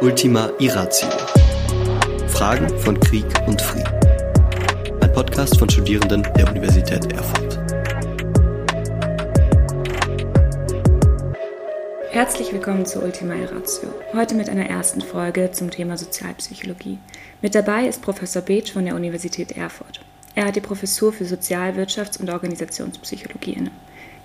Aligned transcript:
Ultima 0.00 0.50
Irratio. 0.58 1.08
Fragen 2.28 2.68
von 2.80 2.98
Krieg 3.00 3.24
und 3.46 3.60
Frieden. 3.60 3.88
Ein 5.00 5.12
Podcast 5.12 5.58
von 5.58 5.70
Studierenden 5.70 6.22
der 6.36 6.48
Universität 6.48 7.12
Erfurt. 7.12 7.58
Herzlich 12.10 12.52
willkommen 12.52 12.86
zu 12.86 13.02
Ultima 13.02 13.34
Irratio. 13.34 13.88
Heute 14.12 14.34
mit 14.34 14.48
einer 14.48 14.68
ersten 14.68 15.00
Folge 15.00 15.50
zum 15.52 15.70
Thema 15.70 15.96
Sozialpsychologie. 15.96 16.98
Mit 17.42 17.54
dabei 17.54 17.86
ist 17.86 18.02
Professor 18.02 18.42
Beetsch 18.42 18.72
von 18.72 18.84
der 18.84 18.94
Universität 18.94 19.52
Erfurt. 19.56 20.00
Er 20.34 20.46
hat 20.46 20.56
die 20.56 20.60
Professur 20.60 21.12
für 21.12 21.24
Sozialwirtschafts- 21.24 22.20
und 22.20 22.30
Organisationspsychologie 22.30 23.54
inne. 23.54 23.70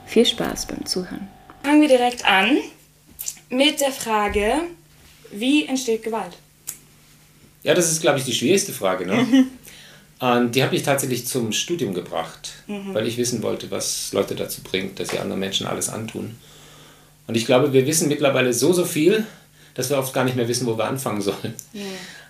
Viel 0.05 0.25
Spaß 0.25 0.65
beim 0.65 0.85
Zuhören. 0.85 1.27
Fangen 1.63 1.81
wir 1.81 1.89
direkt 1.89 2.25
an 2.25 2.57
mit 3.49 3.81
der 3.81 3.91
Frage, 3.91 4.53
wie 5.31 5.65
entsteht 5.65 6.03
Gewalt? 6.03 6.37
Ja, 7.63 7.73
das 7.73 7.91
ist, 7.91 8.01
glaube 8.01 8.19
ich, 8.19 8.25
die 8.25 8.33
schwierigste 8.33 8.73
Frage. 8.73 9.05
Ne? 9.05 9.45
Und 10.19 10.53
die 10.53 10.63
habe 10.63 10.75
ich 10.75 10.83
tatsächlich 10.83 11.25
zum 11.27 11.53
Studium 11.53 11.93
gebracht, 11.93 12.51
mhm. 12.67 12.93
weil 12.93 13.07
ich 13.07 13.17
wissen 13.17 13.41
wollte, 13.41 13.71
was 13.71 14.11
Leute 14.11 14.35
dazu 14.35 14.61
bringt, 14.61 14.99
dass 14.99 15.09
sie 15.09 15.19
anderen 15.19 15.39
Menschen 15.39 15.65
alles 15.65 15.89
antun. 15.89 16.35
Und 17.27 17.35
ich 17.35 17.45
glaube, 17.45 17.71
wir 17.71 17.85
wissen 17.85 18.09
mittlerweile 18.09 18.53
so, 18.53 18.73
so 18.73 18.83
viel, 18.83 19.25
dass 19.75 19.89
wir 19.89 19.97
oft 19.97 20.13
gar 20.13 20.25
nicht 20.25 20.35
mehr 20.35 20.47
wissen, 20.47 20.67
wo 20.67 20.77
wir 20.77 20.85
anfangen 20.85 21.21
sollen. 21.21 21.53
Ja. 21.71 21.81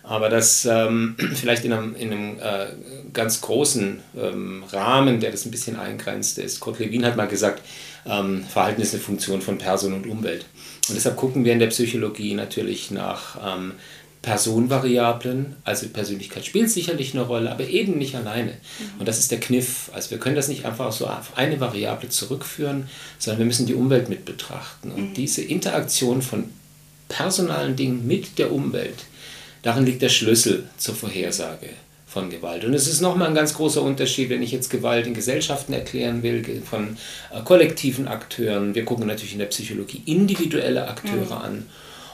Aber 0.10 0.30
das 0.30 0.66
ähm, 0.66 1.16
vielleicht 1.36 1.64
in 1.66 1.72
einem, 1.72 1.96
in 1.96 2.12
einem 2.12 2.40
äh, 2.40 2.66
ganz 3.14 3.42
großen 3.42 4.00
ähm, 4.18 4.64
Rahmen, 4.72 5.20
der 5.20 5.32
das 5.32 5.46
ein 5.46 5.52
bisschen 5.52 5.76
eingrenzt 5.76 6.40
ist. 6.40 6.60
Kurt 6.60 6.80
Lewin 6.80 7.06
hat 7.06 7.16
mal 7.16 7.28
gesagt, 7.28 7.62
ähm, 8.08 8.44
Verhalten 8.44 8.82
ist 8.82 8.94
eine 8.94 9.04
Funktion 9.04 9.42
von 9.42 9.60
Person 9.60 9.94
und 9.94 10.08
Umwelt. 10.08 10.46
Und 10.90 10.96
deshalb 10.96 11.16
gucken 11.16 11.46
wir 11.46 11.54
in 11.54 11.60
der 11.60 11.68
Psychologie 11.68 12.34
natürlich 12.34 12.90
nach 12.90 13.38
ähm, 13.46 13.74
Personenvariablen, 14.24 15.58
also 15.64 15.88
Persönlichkeit 15.88 16.44
spielt 16.44 16.72
sicherlich 16.72 17.14
eine 17.14 17.24
Rolle, 17.24 17.52
aber 17.52 17.68
eben 17.68 18.00
nicht 18.00 18.16
alleine. 18.16 18.54
Mhm. 18.54 19.00
Und 19.00 19.08
das 19.08 19.20
ist 19.20 19.30
der 19.30 19.40
Kniff. 19.40 19.92
Also 19.94 20.10
wir 20.10 20.18
können 20.18 20.36
das 20.36 20.48
nicht 20.48 20.66
einfach 20.66 20.92
so 20.92 21.06
auf 21.06 21.38
eine 21.38 21.60
Variable 21.60 22.10
zurückführen, 22.10 22.90
sondern 23.20 23.40
wir 23.40 23.46
müssen 23.46 23.68
die 23.68 23.76
Umwelt 23.76 24.10
mit 24.10 24.26
betrachten. 24.26 24.92
Und 24.92 25.12
mhm. 25.12 25.14
diese 25.14 25.44
Interaktion 25.44 26.24
von 26.24 26.46
personalen 27.10 27.76
Dingen 27.76 28.08
mit 28.08 28.40
der 28.40 28.52
Umwelt, 28.52 29.06
darin 29.62 29.86
liegt 29.86 30.02
der 30.02 30.10
Schlüssel 30.10 30.70
zur 30.78 30.96
Vorhersage 30.96 31.70
von 32.10 32.30
Gewalt. 32.30 32.66
Und 32.66 32.74
es 32.74 32.88
ist 32.88 33.02
nochmal 33.02 33.28
ein 33.28 33.36
ganz 33.36 33.54
großer 33.54 33.84
Unterschied, 33.84 34.30
wenn 34.30 34.42
ich 34.42 34.52
jetzt 34.52 34.70
Gewalt 34.70 35.06
in 35.06 35.14
Gesellschaften 35.14 35.74
erklären 35.74 36.24
will, 36.24 36.64
von 36.68 36.98
äh, 37.32 37.42
kollektiven 37.44 38.08
Akteuren. 38.08 38.74
Wir 38.74 38.84
gucken 38.84 39.06
natürlich 39.06 39.34
in 39.34 39.40
der 39.40 39.46
Psychologie 39.46 40.02
individuelle 40.06 40.88
Akteure 40.88 41.26
mhm. 41.26 41.32
an. 41.32 41.66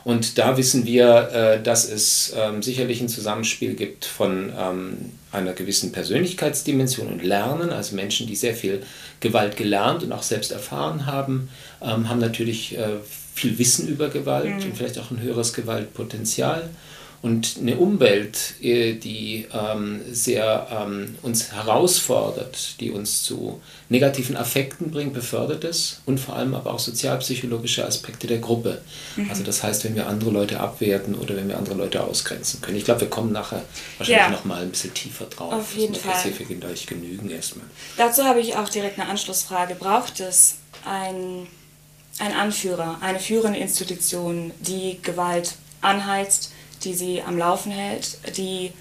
Und 0.04 0.38
da 0.38 0.56
wissen 0.56 0.86
wir, 0.86 1.30
äh, 1.34 1.64
dass 1.64 1.90
es 1.90 2.34
ähm, 2.38 2.62
sicherlich 2.62 3.02
ein 3.02 3.10
Zusammenspiel 3.10 3.74
gibt 3.74 4.06
von 4.06 4.54
ähm, 4.58 4.98
einer 5.32 5.54
gewissen 5.54 5.92
Persönlichkeitsdimension 5.94 7.08
und 7.08 7.24
Lernen. 7.24 7.72
Also 7.72 7.96
Menschen, 7.96 8.28
die 8.28 8.36
sehr 8.36 8.54
viel 8.54 8.84
Gewalt 9.22 9.56
gelernt 9.56 10.04
und 10.04 10.12
auch 10.12 10.22
selbst 10.22 10.52
erfahren 10.52 11.08
haben, 11.08 11.50
ähm, 11.82 12.08
haben 12.08 12.20
natürlich 12.20 12.78
äh, 12.78 12.98
viel 13.34 13.58
Wissen 13.58 13.88
über 13.88 14.10
Gewalt 14.10 14.58
mhm. 14.58 14.64
und 14.64 14.78
vielleicht 14.78 15.00
auch 15.00 15.10
ein 15.10 15.22
höheres 15.22 15.54
Gewaltpotenzial. 15.54 16.70
Und 17.26 17.58
eine 17.60 17.78
Umwelt, 17.78 18.54
äh, 18.62 18.94
die 18.94 19.48
ähm, 19.52 20.00
sehr 20.12 20.68
ähm, 20.70 21.16
uns 21.24 21.52
herausfordert, 21.54 22.80
die 22.80 22.92
uns 22.92 23.24
zu 23.24 23.64
negativen 23.90 24.38
Affekten 24.38 24.92
bringt, 24.92 25.16
befördert 25.16 25.64
es 25.64 26.02
und 26.06 26.20
vor 26.20 26.36
allem 26.36 26.54
aber 26.54 26.72
auch 26.72 26.78
sozialpsychologische 26.78 27.84
Aspekte 27.84 28.28
der 28.28 28.38
Gruppe. 28.38 28.80
Mhm. 29.16 29.28
Also 29.32 29.42
das 29.42 29.64
heißt, 29.64 29.86
wenn 29.86 29.96
wir 29.96 30.06
andere 30.06 30.30
Leute 30.30 30.60
abwerten 30.60 31.16
oder 31.16 31.36
wenn 31.36 31.48
wir 31.48 31.58
andere 31.58 31.74
Leute 31.74 32.04
ausgrenzen 32.04 32.62
können. 32.62 32.78
Ich 32.78 32.86
glaube, 32.86 33.02
wir 33.02 33.10
kommen 33.10 33.32
nachher 33.32 33.64
wahrscheinlich 33.98 34.24
ja. 34.24 34.30
noch 34.30 34.46
mal 34.46 34.62
ein 34.62 34.70
bisschen 34.70 34.94
tiefer 34.94 35.26
drauf. 35.26 35.52
Auf 35.52 35.76
jeden 35.76 35.94
das 35.94 36.04
Fall. 36.04 36.20
Spezifik 36.20 36.64
euch 36.64 36.86
genügen 36.86 37.32
erstmal. 37.32 37.66
Dazu 37.98 38.24
habe 38.26 38.40
ich 38.40 38.56
auch 38.56 38.70
direkt 38.70 39.00
eine 39.00 39.10
Anschlussfrage. 39.10 39.74
Braucht 39.74 40.20
es 40.20 40.58
ein, 40.88 41.48
ein 42.20 42.34
Anführer, 42.34 43.00
eine 43.02 43.20
führende 43.20 43.58
Institution, 43.58 44.52
die 44.60 45.00
Gewalt 45.02 45.56
anheizt, 45.82 46.52
die 46.86 46.94
sie 46.94 47.22
am 47.22 47.38
Laufen 47.38 47.72
hält, 47.72 48.18
die 48.38 48.72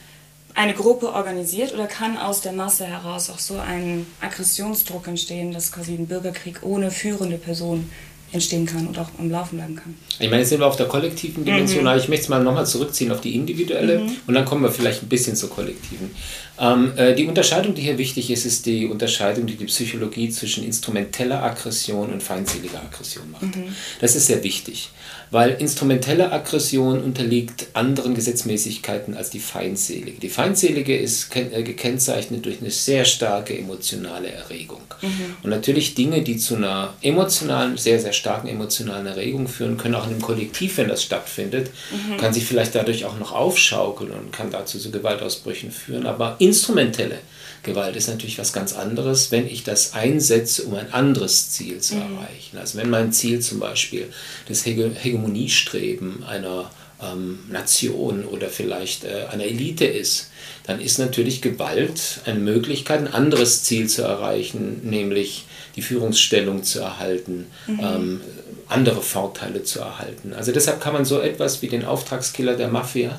eine 0.54 0.75
Gruppe 0.75 1.12
organisiert 1.12 1.75
oder 1.75 1.87
kann 1.87 2.16
aus 2.16 2.41
der 2.41 2.53
Masse 2.53 2.87
heraus 2.87 3.28
auch 3.31 3.41
so 3.41 3.59
ein 3.59 4.06
Aggressionsdruck 4.20 5.09
entstehen, 5.09 5.53
dass 5.53 5.72
quasi 5.72 5.94
ein 5.94 6.06
Bürgerkrieg 6.06 6.62
ohne 6.62 6.91
führende 6.91 7.38
Person 7.38 7.91
entstehen 8.31 8.66
kann 8.66 8.88
und 8.88 8.98
auch 8.98 9.09
am 9.19 9.31
Laufen 9.31 9.59
bleiben 9.59 9.76
kann. 9.76 9.94
Ich 10.19 10.28
meine, 10.28 10.41
jetzt 10.41 10.48
sind 10.48 10.60
wir 10.60 10.66
auf 10.66 10.76
der 10.76 10.87
kollektiven 10.87 11.44
Dimension, 11.44 11.82
mhm. 11.82 11.88
aber 11.88 11.98
ich 11.98 12.09
möchte 12.09 12.25
es 12.25 12.28
mal 12.28 12.42
nochmal 12.42 12.66
zurückziehen 12.66 13.12
auf 13.12 13.20
die 13.20 13.37
individuelle 13.37 14.00
mhm. 14.00 14.16
und 14.26 14.34
dann 14.34 14.44
kommen 14.44 14.62
wir 14.62 14.72
vielleicht 14.72 15.03
ein 15.03 15.09
bisschen 15.09 15.36
zur 15.36 15.50
kollektiven. 15.50 16.10
Ähm, 16.59 16.92
äh, 16.97 17.15
die 17.15 17.26
Unterscheidung, 17.26 17.75
die 17.75 17.82
hier 17.82 17.97
wichtig 17.97 18.31
ist, 18.31 18.44
ist 18.44 18.66
die 18.66 18.86
Unterscheidung, 18.86 19.47
die 19.47 19.56
die 19.56 19.66
Psychologie 19.66 20.31
zwischen 20.31 20.65
instrumenteller 20.65 21.42
Aggression 21.44 22.12
und 22.12 22.22
feindseliger 22.22 22.81
Aggression 22.81 23.31
macht. 23.31 23.56
Mhm. 23.56 23.75
Das 24.00 24.16
ist 24.16 24.26
sehr 24.26 24.42
wichtig 24.42 24.91
weil 25.34 25.50
instrumentelle 25.59 26.31
Aggression 26.31 27.03
unterliegt 27.03 27.67
anderen 27.72 28.15
Gesetzmäßigkeiten 28.15 29.17
als 29.17 29.31
die 29.31 29.41
feindselige. 29.41 30.21
Die 30.21 30.28
feindselige 30.28 30.97
ist 30.97 31.34
äh, 31.34 31.65
gekennzeichnet 31.65 32.47
durch 32.47 32.61
eine 32.61 32.71
sehr 32.71 33.05
starke 33.05 33.59
emotionale 33.59 34.28
Erregung. 34.28 34.83
Mhm. 35.03 35.37
Und 35.43 35.50
natürlich 35.50 35.97
Dinge, 35.97 36.22
die 36.22 36.37
zu 36.37 36.55
einer 36.55 36.95
emotionalen, 37.03 37.77
sehr, 37.77 37.99
sehr 37.99 38.12
starken 38.12 38.47
emotionalen 38.47 39.09
Erregung 39.09 39.49
führen, 39.49 39.77
können 39.77 39.97
auch 39.97 40.06
in 40.06 40.12
einem 40.12 40.22
Kollektiv, 40.22 40.77
wenn 40.77 40.87
das 40.87 41.03
stattfindet, 41.03 41.72
mhm. 41.91 42.16
kann 42.16 42.33
sich 42.33 42.45
vielleicht 42.45 42.77
dadurch 42.77 43.05
auch 43.05 43.19
noch 43.19 43.33
aufschaukeln 43.33 44.12
und 44.12 44.31
kann 44.31 44.53
dazu 44.53 44.78
zu 44.78 44.93
Gewaltausbrüchen 44.93 45.72
führen. 45.72 46.06
Aber 46.06 46.37
instrumentelle 46.39 47.19
Gewalt 47.65 47.97
ist 47.97 48.09
natürlich 48.09 48.39
was 48.39 48.53
ganz 48.53 48.75
anderes, 48.75 49.33
wenn 49.33 49.47
ich 49.47 49.65
das 49.65 49.95
einsetze, 49.95 50.65
um 50.65 50.75
ein 50.75 50.93
anderes 50.93 51.51
Ziel 51.51 51.81
zu 51.81 51.97
mhm. 51.97 52.03
erreichen. 52.03 52.59
Also 52.59 52.79
wenn 52.79 52.91
mein 52.91 53.13
Ziel 53.13 53.41
zum 53.41 53.59
Beispiel 53.59 54.13
das 54.49 54.65
Hegemoniestreben 54.65 56.25
einer 56.25 56.71
ähm, 57.03 57.41
Nation 57.51 58.25
oder 58.25 58.49
vielleicht 58.49 59.05
äh, 59.05 59.27
einer 59.31 59.45
Elite 59.45 59.87
ist, 59.87 60.31
dann 60.65 60.81
ist 60.81 60.99
natürlich 60.99 61.43
Gewalt 61.43 62.21
eine 62.25 62.39
Möglichkeit, 62.39 63.01
ein 63.01 63.13
anderes 63.13 63.65
Ziel 63.65 63.89
zu 63.89 64.03
erreichen, 64.03 64.81
nämlich 64.85 65.45
die 65.77 65.83
Führungsstellung 65.83 66.63
zu 66.63 66.81
erhalten, 66.81 67.47
mhm. 67.67 67.81
ähm, 67.83 68.21
andere 68.69 69.03
Vorteile 69.03 69.63
zu 69.65 69.81
erhalten. 69.81 70.33
Also 70.33 70.53
deshalb 70.53 70.81
kann 70.81 70.93
man 70.95 71.05
so 71.05 71.21
etwas 71.21 71.63
wie 71.63 71.69
den 71.69 71.85
Auftragskiller 71.85 72.57
der 72.57 72.69
Mafia 72.69 73.19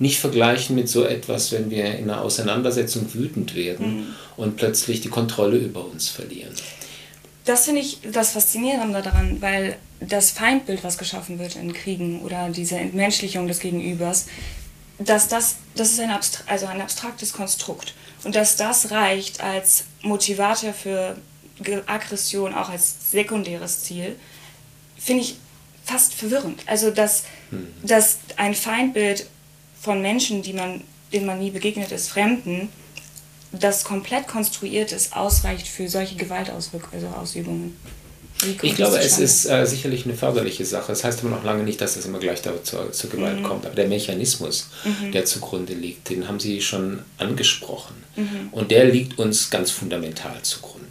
nicht 0.00 0.18
vergleichen 0.18 0.74
mit 0.74 0.88
so 0.88 1.04
etwas, 1.04 1.52
wenn 1.52 1.70
wir 1.70 1.84
in 1.84 2.10
einer 2.10 2.22
Auseinandersetzung 2.22 3.12
wütend 3.14 3.54
werden 3.54 3.98
mhm. 3.98 4.06
und 4.36 4.56
plötzlich 4.56 5.02
die 5.02 5.10
Kontrolle 5.10 5.58
über 5.58 5.84
uns 5.84 6.08
verlieren. 6.08 6.54
Das 7.44 7.66
finde 7.66 7.82
ich 7.82 7.98
das 8.10 8.32
Faszinierende 8.32 9.02
daran, 9.02 9.42
weil 9.42 9.76
das 10.00 10.30
Feindbild, 10.30 10.82
was 10.84 10.96
geschaffen 10.96 11.38
wird 11.38 11.56
in 11.56 11.74
Kriegen 11.74 12.22
oder 12.22 12.48
diese 12.48 12.76
Entmenschlichung 12.76 13.46
des 13.46 13.60
Gegenübers, 13.60 14.26
dass 14.98 15.28
das, 15.28 15.56
das 15.74 15.90
ist 15.90 16.00
ein, 16.00 16.10
Abstra 16.10 16.44
also 16.46 16.66
ein 16.66 16.80
abstraktes 16.80 17.34
Konstrukt. 17.34 17.94
Und 18.24 18.34
dass 18.34 18.56
das 18.56 18.90
reicht 18.90 19.42
als 19.42 19.84
Motivator 20.02 20.72
für 20.72 21.16
Aggression, 21.86 22.54
auch 22.54 22.70
als 22.70 23.10
sekundäres 23.10 23.82
Ziel, 23.82 24.16
finde 24.96 25.24
ich 25.24 25.36
fast 25.84 26.14
verwirrend. 26.14 26.62
Also, 26.66 26.90
dass, 26.90 27.24
hm. 27.50 27.66
dass 27.82 28.18
ein 28.36 28.54
Feindbild 28.54 29.26
von 29.80 30.02
Menschen, 30.02 30.42
die 30.42 30.52
man, 30.52 30.82
denen 31.12 31.26
man 31.26 31.38
nie 31.38 31.50
begegnet 31.50 31.90
ist, 31.90 32.08
Fremden, 32.08 32.68
das 33.52 33.82
komplett 33.84 34.28
konstruiert 34.28 34.92
ist, 34.92 35.16
ausreicht 35.16 35.66
für 35.66 35.88
solche 35.88 36.16
Gewaltausübungen. 36.16 37.76
Also 38.42 38.62
ich 38.62 38.74
glaube, 38.74 38.98
es 38.98 39.18
ist 39.18 39.46
äh, 39.46 39.66
sicherlich 39.66 40.06
eine 40.06 40.14
förderliche 40.14 40.64
Sache. 40.64 40.92
Das 40.92 41.04
heißt 41.04 41.20
aber 41.20 41.30
noch 41.30 41.44
lange 41.44 41.62
nicht, 41.62 41.80
dass 41.80 41.96
es 41.96 42.06
immer 42.06 42.18
gleich 42.18 42.40
da 42.40 42.62
zur, 42.62 42.90
zur 42.92 43.10
Gewalt 43.10 43.40
mhm. 43.40 43.42
kommt. 43.42 43.66
Aber 43.66 43.74
der 43.74 43.88
Mechanismus, 43.88 44.70
mhm. 44.84 45.12
der 45.12 45.26
zugrunde 45.26 45.74
liegt, 45.74 46.08
den 46.08 46.26
haben 46.26 46.40
Sie 46.40 46.62
schon 46.62 47.00
angesprochen. 47.18 47.96
Mhm. 48.16 48.48
Und 48.52 48.70
der 48.70 48.86
liegt 48.86 49.18
uns 49.18 49.50
ganz 49.50 49.70
fundamental 49.70 50.40
zugrunde. 50.42 50.86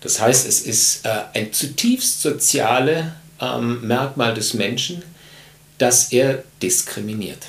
Das 0.00 0.20
heißt, 0.20 0.48
es 0.48 0.62
ist 0.62 1.06
äh, 1.06 1.10
ein 1.34 1.52
zutiefst 1.52 2.22
soziales 2.22 3.04
ähm, 3.40 3.86
Merkmal 3.86 4.34
des 4.34 4.54
Menschen, 4.54 5.02
dass 5.78 6.10
er 6.12 6.42
diskriminiert. 6.60 7.46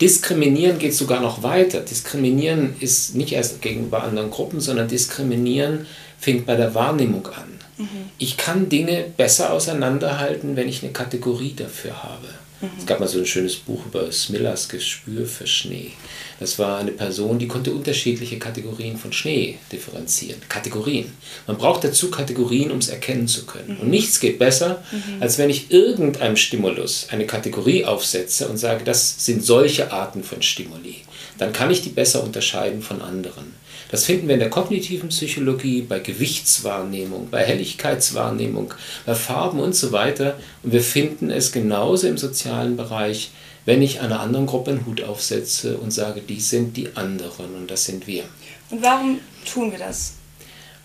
Diskriminieren 0.00 0.78
geht 0.78 0.94
sogar 0.94 1.20
noch 1.20 1.42
weiter. 1.42 1.80
Diskriminieren 1.80 2.76
ist 2.80 3.14
nicht 3.14 3.32
erst 3.32 3.62
gegenüber 3.62 4.02
anderen 4.02 4.30
Gruppen, 4.30 4.60
sondern 4.60 4.88
Diskriminieren 4.88 5.86
fängt 6.18 6.46
bei 6.46 6.56
der 6.56 6.74
Wahrnehmung 6.74 7.26
an. 7.26 7.58
Mhm. 7.78 7.88
Ich 8.18 8.36
kann 8.36 8.68
Dinge 8.68 9.04
besser 9.16 9.52
auseinanderhalten, 9.52 10.56
wenn 10.56 10.68
ich 10.68 10.82
eine 10.82 10.92
Kategorie 10.92 11.54
dafür 11.54 12.02
habe. 12.02 12.28
Mhm. 12.60 12.70
Es 12.78 12.86
gab 12.86 13.00
mal 13.00 13.08
so 13.08 13.18
ein 13.18 13.26
schönes 13.26 13.56
Buch 13.56 13.86
über 13.86 14.10
Smillers 14.10 14.68
Gespür 14.68 15.26
für 15.26 15.46
Schnee. 15.46 15.92
Das 16.40 16.58
war 16.58 16.78
eine 16.78 16.92
Person, 16.92 17.38
die 17.38 17.48
konnte 17.48 17.72
unterschiedliche 17.72 18.38
Kategorien 18.38 18.96
von 18.96 19.12
Schnee 19.12 19.58
differenzieren. 19.72 20.40
Kategorien. 20.48 21.12
Man 21.46 21.58
braucht 21.58 21.84
dazu 21.84 22.10
Kategorien, 22.10 22.70
um 22.70 22.78
es 22.78 22.88
erkennen 22.88 23.28
zu 23.28 23.46
können. 23.46 23.74
Mhm. 23.74 23.80
Und 23.80 23.90
nichts 23.90 24.20
geht 24.20 24.38
besser, 24.38 24.82
mhm. 24.90 25.22
als 25.22 25.38
wenn 25.38 25.50
ich 25.50 25.70
irgendeinem 25.70 26.36
Stimulus 26.36 27.08
eine 27.10 27.26
Kategorie 27.26 27.84
aufsetze 27.84 28.48
und 28.48 28.56
sage, 28.56 28.84
das 28.84 29.24
sind 29.24 29.44
solche 29.44 29.92
Arten 29.92 30.22
von 30.22 30.42
Stimuli. 30.42 30.96
Dann 31.38 31.52
kann 31.52 31.70
ich 31.70 31.82
die 31.82 31.90
besser 31.90 32.22
unterscheiden 32.24 32.82
von 32.82 33.00
anderen. 33.00 33.54
Das 33.90 34.04
finden 34.04 34.28
wir 34.28 34.34
in 34.34 34.40
der 34.40 34.50
kognitiven 34.50 35.08
Psychologie, 35.08 35.82
bei 35.82 35.98
Gewichtswahrnehmung, 35.98 37.28
bei 37.30 37.44
Helligkeitswahrnehmung, 37.44 38.74
bei 39.06 39.14
Farben 39.14 39.60
und 39.60 39.74
so 39.74 39.92
weiter. 39.92 40.38
Und 40.62 40.72
wir 40.72 40.82
finden 40.82 41.30
es 41.30 41.52
genauso 41.52 42.06
im 42.06 42.18
sozialen 42.18 42.76
Bereich, 42.76 43.30
wenn 43.64 43.82
ich 43.82 44.00
einer 44.00 44.20
anderen 44.20 44.46
Gruppe 44.46 44.70
einen 44.72 44.86
Hut 44.86 45.02
aufsetze 45.02 45.78
und 45.78 45.90
sage, 45.90 46.20
die 46.20 46.40
sind 46.40 46.76
die 46.76 46.96
anderen 46.96 47.54
und 47.54 47.70
das 47.70 47.84
sind 47.84 48.06
wir. 48.06 48.24
Und 48.70 48.82
warum 48.82 49.20
tun 49.50 49.70
wir 49.70 49.78
das? 49.78 50.14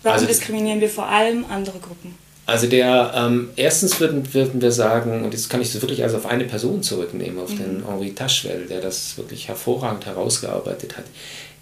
Warum 0.02 0.14
also, 0.14 0.26
diskriminieren 0.26 0.80
wir 0.80 0.90
vor 0.90 1.06
allem 1.06 1.44
andere 1.46 1.78
Gruppen? 1.78 2.23
Also 2.46 2.66
der, 2.66 3.12
ähm, 3.16 3.48
erstens 3.56 4.00
würden, 4.00 4.34
würden 4.34 4.60
wir 4.60 4.70
sagen, 4.70 5.24
und 5.24 5.32
jetzt 5.32 5.48
kann 5.48 5.62
ich 5.62 5.74
es 5.74 5.80
wirklich 5.80 6.02
also 6.02 6.18
auf 6.18 6.26
eine 6.26 6.44
Person 6.44 6.82
zurücknehmen, 6.82 7.38
auf 7.38 7.50
mhm. 7.50 7.58
den 7.58 7.86
Henri 7.86 8.12
Taschwell, 8.12 8.66
der 8.66 8.82
das 8.82 9.16
wirklich 9.16 9.48
hervorragend 9.48 10.04
herausgearbeitet 10.04 10.98
hat. 10.98 11.04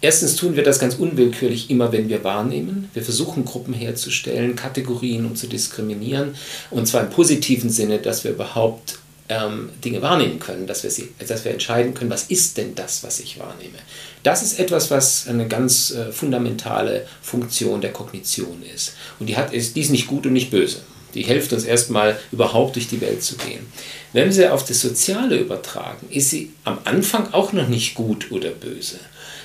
Erstens 0.01 0.35
tun 0.35 0.57
wir 0.57 0.63
das 0.63 0.79
ganz 0.79 0.95
unwillkürlich 0.95 1.69
immer, 1.69 1.93
wenn 1.93 2.09
wir 2.09 2.25
wahrnehmen. 2.25 2.89
Wir 2.93 3.01
versuchen 3.01 3.45
Gruppen 3.45 3.73
herzustellen, 3.73 4.57
Kategorien, 4.57 5.25
um 5.25 5.37
zu 5.37 5.47
diskriminieren. 5.47 6.35
Und 6.71 6.87
zwar 6.87 7.03
im 7.03 7.09
positiven 7.09 7.69
Sinne, 7.69 7.99
dass 7.99 8.25
wir 8.25 8.31
überhaupt 8.31 8.99
ähm, 9.29 9.69
Dinge 9.83 10.01
wahrnehmen 10.01 10.39
können, 10.39 10.67
dass 10.67 10.83
wir, 10.83 10.91
sie, 10.91 11.09
dass 11.27 11.45
wir 11.45 11.51
entscheiden 11.51 11.93
können, 11.93 12.09
was 12.09 12.25
ist 12.25 12.57
denn 12.57 12.75
das, 12.75 13.03
was 13.03 13.19
ich 13.19 13.39
wahrnehme. 13.39 13.77
Das 14.23 14.43
ist 14.43 14.59
etwas, 14.59 14.91
was 14.91 15.27
eine 15.27 15.47
ganz 15.47 15.91
äh, 15.91 16.11
fundamentale 16.11 17.05
Funktion 17.21 17.81
der 17.81 17.93
Kognition 17.93 18.63
ist. 18.73 18.93
Und 19.19 19.27
die, 19.27 19.37
hat, 19.37 19.53
ist, 19.53 19.75
die 19.75 19.81
ist 19.81 19.91
nicht 19.91 20.07
gut 20.07 20.25
und 20.25 20.33
nicht 20.33 20.51
böse. 20.51 20.81
Die 21.13 21.23
hilft 21.23 21.53
uns 21.53 21.63
erstmal 21.63 22.17
überhaupt 22.31 22.75
durch 22.75 22.87
die 22.87 23.01
Welt 23.01 23.23
zu 23.23 23.35
gehen. 23.37 23.67
Wenn 24.13 24.25
wir 24.25 24.33
sie 24.33 24.49
auf 24.49 24.65
das 24.65 24.81
Soziale 24.81 25.37
übertragen, 25.37 26.07
ist 26.09 26.31
sie 26.31 26.51
am 26.63 26.79
Anfang 26.85 27.33
auch 27.33 27.53
noch 27.53 27.67
nicht 27.67 27.93
gut 27.95 28.31
oder 28.31 28.49
böse. 28.49 28.99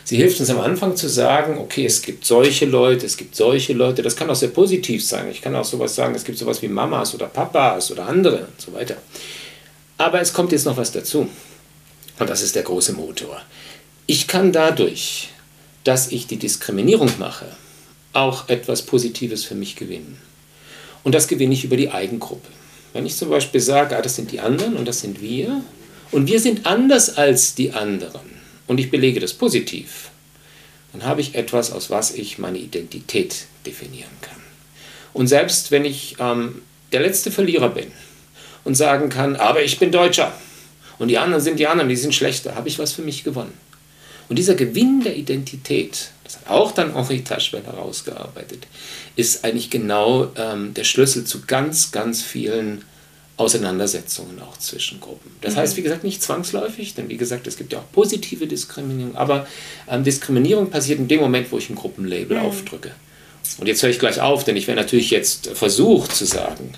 Sie 0.04 0.16
hilft 0.16 0.40
uns 0.40 0.48
am 0.48 0.60
Anfang 0.60 0.96
zu 0.96 1.06
sagen, 1.06 1.58
okay, 1.58 1.84
es 1.84 2.00
gibt 2.00 2.24
solche 2.24 2.64
Leute, 2.64 3.04
es 3.04 3.18
gibt 3.18 3.36
solche 3.36 3.74
Leute. 3.74 4.00
Das 4.02 4.16
kann 4.16 4.30
auch 4.30 4.34
sehr 4.34 4.48
positiv 4.48 5.04
sein. 5.04 5.28
Ich 5.30 5.42
kann 5.42 5.54
auch 5.54 5.66
sowas 5.66 5.94
sagen, 5.94 6.14
es 6.14 6.24
gibt 6.24 6.38
sowas 6.38 6.62
wie 6.62 6.68
Mamas 6.68 7.14
oder 7.14 7.26
Papas 7.26 7.90
oder 7.90 8.06
andere 8.06 8.38
und 8.38 8.58
so 8.58 8.72
weiter. 8.72 8.96
Aber 9.98 10.20
es 10.20 10.32
kommt 10.32 10.52
jetzt 10.52 10.64
noch 10.64 10.76
was 10.76 10.92
dazu. 10.92 11.28
Und 12.18 12.30
das 12.30 12.42
ist 12.42 12.54
der 12.54 12.62
große 12.62 12.92
Motor. 12.92 13.42
Ich 14.06 14.26
kann 14.26 14.52
dadurch, 14.52 15.28
dass 15.84 16.10
ich 16.10 16.26
die 16.26 16.36
Diskriminierung 16.36 17.10
mache, 17.18 17.46
auch 18.12 18.48
etwas 18.48 18.82
Positives 18.82 19.44
für 19.44 19.54
mich 19.54 19.76
gewinnen. 19.76 20.18
Und 21.04 21.14
das 21.14 21.28
gewinne 21.28 21.54
ich 21.54 21.64
über 21.64 21.76
die 21.76 21.90
Eigengruppe. 21.90 22.48
Wenn 22.92 23.06
ich 23.06 23.16
zum 23.16 23.28
Beispiel 23.28 23.60
sage, 23.60 23.96
ah, 23.96 24.02
das 24.02 24.16
sind 24.16 24.32
die 24.32 24.40
anderen 24.40 24.76
und 24.76 24.86
das 24.86 25.00
sind 25.00 25.20
wir, 25.20 25.62
und 26.10 26.26
wir 26.26 26.40
sind 26.40 26.64
anders 26.64 27.16
als 27.16 27.54
die 27.54 27.72
anderen, 27.72 28.28
und 28.66 28.78
ich 28.78 28.90
belege 28.90 29.20
das 29.20 29.34
positiv, 29.34 30.10
dann 30.92 31.04
habe 31.04 31.20
ich 31.20 31.34
etwas, 31.34 31.70
aus 31.70 31.90
was 31.90 32.12
ich 32.12 32.38
meine 32.38 32.58
Identität 32.58 33.46
definieren 33.66 34.10
kann. 34.20 34.40
Und 35.12 35.26
selbst 35.26 35.70
wenn 35.70 35.84
ich 35.84 36.16
ähm, 36.18 36.62
der 36.92 37.00
letzte 37.00 37.30
Verlierer 37.30 37.70
bin 37.70 37.90
und 38.68 38.74
sagen 38.74 39.08
kann, 39.08 39.34
aber 39.34 39.62
ich 39.62 39.78
bin 39.78 39.90
Deutscher 39.90 40.30
und 40.98 41.08
die 41.08 41.16
anderen 41.16 41.42
sind 41.42 41.58
die 41.58 41.66
anderen, 41.66 41.88
die 41.88 41.96
sind 41.96 42.14
schlechter, 42.14 42.54
habe 42.54 42.68
ich 42.68 42.78
was 42.78 42.92
für 42.92 43.00
mich 43.00 43.24
gewonnen. 43.24 43.54
Und 44.28 44.38
dieser 44.38 44.54
Gewinn 44.54 45.00
der 45.02 45.16
Identität, 45.16 46.10
das 46.22 46.36
hat 46.36 46.50
auch 46.50 46.72
dann 46.72 46.94
Henri 46.94 47.24
Taschwell 47.24 47.64
herausgearbeitet, 47.64 48.66
ist 49.16 49.42
eigentlich 49.42 49.70
genau 49.70 50.30
ähm, 50.36 50.74
der 50.74 50.84
Schlüssel 50.84 51.24
zu 51.24 51.46
ganz, 51.46 51.92
ganz 51.92 52.20
vielen 52.20 52.84
Auseinandersetzungen 53.38 54.38
auch 54.42 54.58
zwischen 54.58 55.00
Gruppen. 55.00 55.30
Das 55.40 55.54
mhm. 55.54 55.60
heißt, 55.60 55.76
wie 55.78 55.82
gesagt, 55.82 56.04
nicht 56.04 56.22
zwangsläufig, 56.22 56.92
denn 56.92 57.08
wie 57.08 57.16
gesagt, 57.16 57.46
es 57.46 57.56
gibt 57.56 57.72
ja 57.72 57.78
auch 57.78 57.90
positive 57.92 58.46
Diskriminierung, 58.46 59.16
aber 59.16 59.46
ähm, 59.88 60.04
Diskriminierung 60.04 60.68
passiert 60.68 60.98
in 60.98 61.08
dem 61.08 61.20
Moment, 61.20 61.50
wo 61.50 61.56
ich 61.56 61.70
ein 61.70 61.74
Gruppenlabel 61.74 62.36
mhm. 62.36 62.44
aufdrücke. 62.44 62.90
Und 63.58 63.66
jetzt 63.66 63.82
höre 63.82 63.90
ich 63.90 63.98
gleich 63.98 64.20
auf, 64.20 64.44
denn 64.44 64.56
ich 64.56 64.66
werde 64.66 64.80
natürlich 64.80 65.10
jetzt 65.10 65.48
versucht 65.48 66.14
zu 66.14 66.24
sagen, 66.26 66.72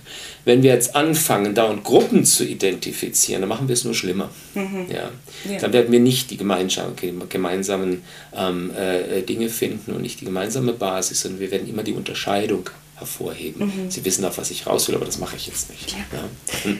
wenn 0.45 0.63
wir 0.63 0.73
jetzt 0.73 0.97
anfangen, 0.97 1.55
dauernd 1.55 1.85
Gruppen 1.85 2.25
zu 2.25 2.45
identifizieren, 2.45 3.43
dann 3.43 3.49
machen 3.49 3.69
wir 3.69 3.75
es 3.75 3.85
nur 3.85 3.95
schlimmer. 3.95 4.31
Mhm. 4.55 4.87
Ja. 4.91 5.11
ja. 5.51 5.59
Dann 5.59 5.73
werden 5.73 5.93
wir 5.93 6.01
nicht 6.01 6.31
die 6.31 6.37
gemeinsamen 6.37 8.03
ähm, 8.35 8.71
äh, 8.75 9.23
Dinge 9.23 9.49
finden 9.49 9.93
und 9.93 10.03
nicht 10.03 10.21
die 10.21 10.25
gemeinsame 10.25 10.73
Basis, 10.73 11.21
sondern 11.21 11.41
wir 11.41 11.51
werden 11.51 11.69
immer 11.69 11.83
die 11.83 11.93
Unterscheidung 11.93 12.71
hervorheben. 12.97 13.67
Mhm. 13.67 13.91
Sie 13.91 14.05
wissen 14.05 14.25
auch, 14.25 14.37
was 14.37 14.51
ich 14.51 14.67
raus 14.67 14.89
will, 14.89 14.95
aber 14.95 15.07
das 15.07 15.19
mache 15.19 15.37
ich 15.37 15.47
jetzt 15.47 15.71
nicht. 15.71 15.93
Ja. 15.93 16.71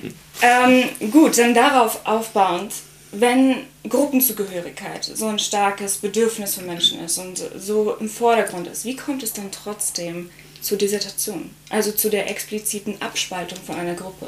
Ja. 0.43 0.69
ähm, 0.69 1.11
gut, 1.11 1.37
dann 1.39 1.55
darauf 1.55 2.01
aufbauend, 2.05 2.73
wenn 3.13 3.57
Gruppenzugehörigkeit 3.89 5.05
so 5.05 5.27
ein 5.27 5.39
starkes 5.39 5.99
Bedürfnis 5.99 6.55
für 6.55 6.63
Menschen 6.63 7.05
ist 7.05 7.19
und 7.19 7.43
so 7.59 7.97
im 7.97 8.09
Vordergrund 8.09 8.69
ist, 8.69 8.85
wie 8.85 8.97
kommt 8.97 9.23
es 9.23 9.33
dann 9.33 9.51
trotzdem 9.51 10.31
zur 10.61 10.79
Dissertation, 10.79 11.51
also 11.71 11.91
zu 11.93 12.09
der 12.09 12.31
expliziten 12.31 13.01
Abspaltung 13.01 13.59
von 13.65 13.77
einer 13.77 13.95
Gruppe? 13.95 14.27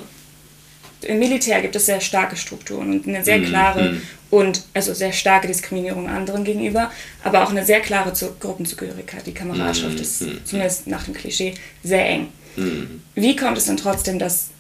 Im 1.03 1.19
Militär 1.19 1.61
gibt 1.61 1.75
es 1.75 1.87
sehr 1.87 2.01
starke 2.01 2.37
Strukturen 2.37 2.93
und 2.93 3.09
eine 3.09 3.25
sehr 3.25 3.39
mhm, 3.39 3.47
klare 3.47 3.91
mhm. 3.91 4.03
und 4.31 4.63
also 4.73 4.95
sehr 4.95 5.13
starke 5.13 5.49
Diskriminierung 5.49 6.09
anderen 6.09 6.45
gegenüber, 6.45 6.93
aber 7.25 7.43
auch 7.43 7.51
eine 7.51 7.65
sehr 7.65 7.81
klare 7.81 8.13
Gruppenzugehörigkeit. 8.39 9.27
Die 9.27 9.35
Kameradschaft 9.35 9.99
ist 9.99 10.23
mhm, 10.23 10.45
zumindest 10.45 10.87
nach 10.87 11.05
dem 11.05 11.15
Klischee 11.15 11.55
sehr 11.83 12.09
eng. 12.09 12.29
Wie 13.15 13.35
kommt 13.35 13.59
es 13.59 13.65
dann 13.65 13.79
trotzdem, 13.79 14.19
dass 14.19 14.51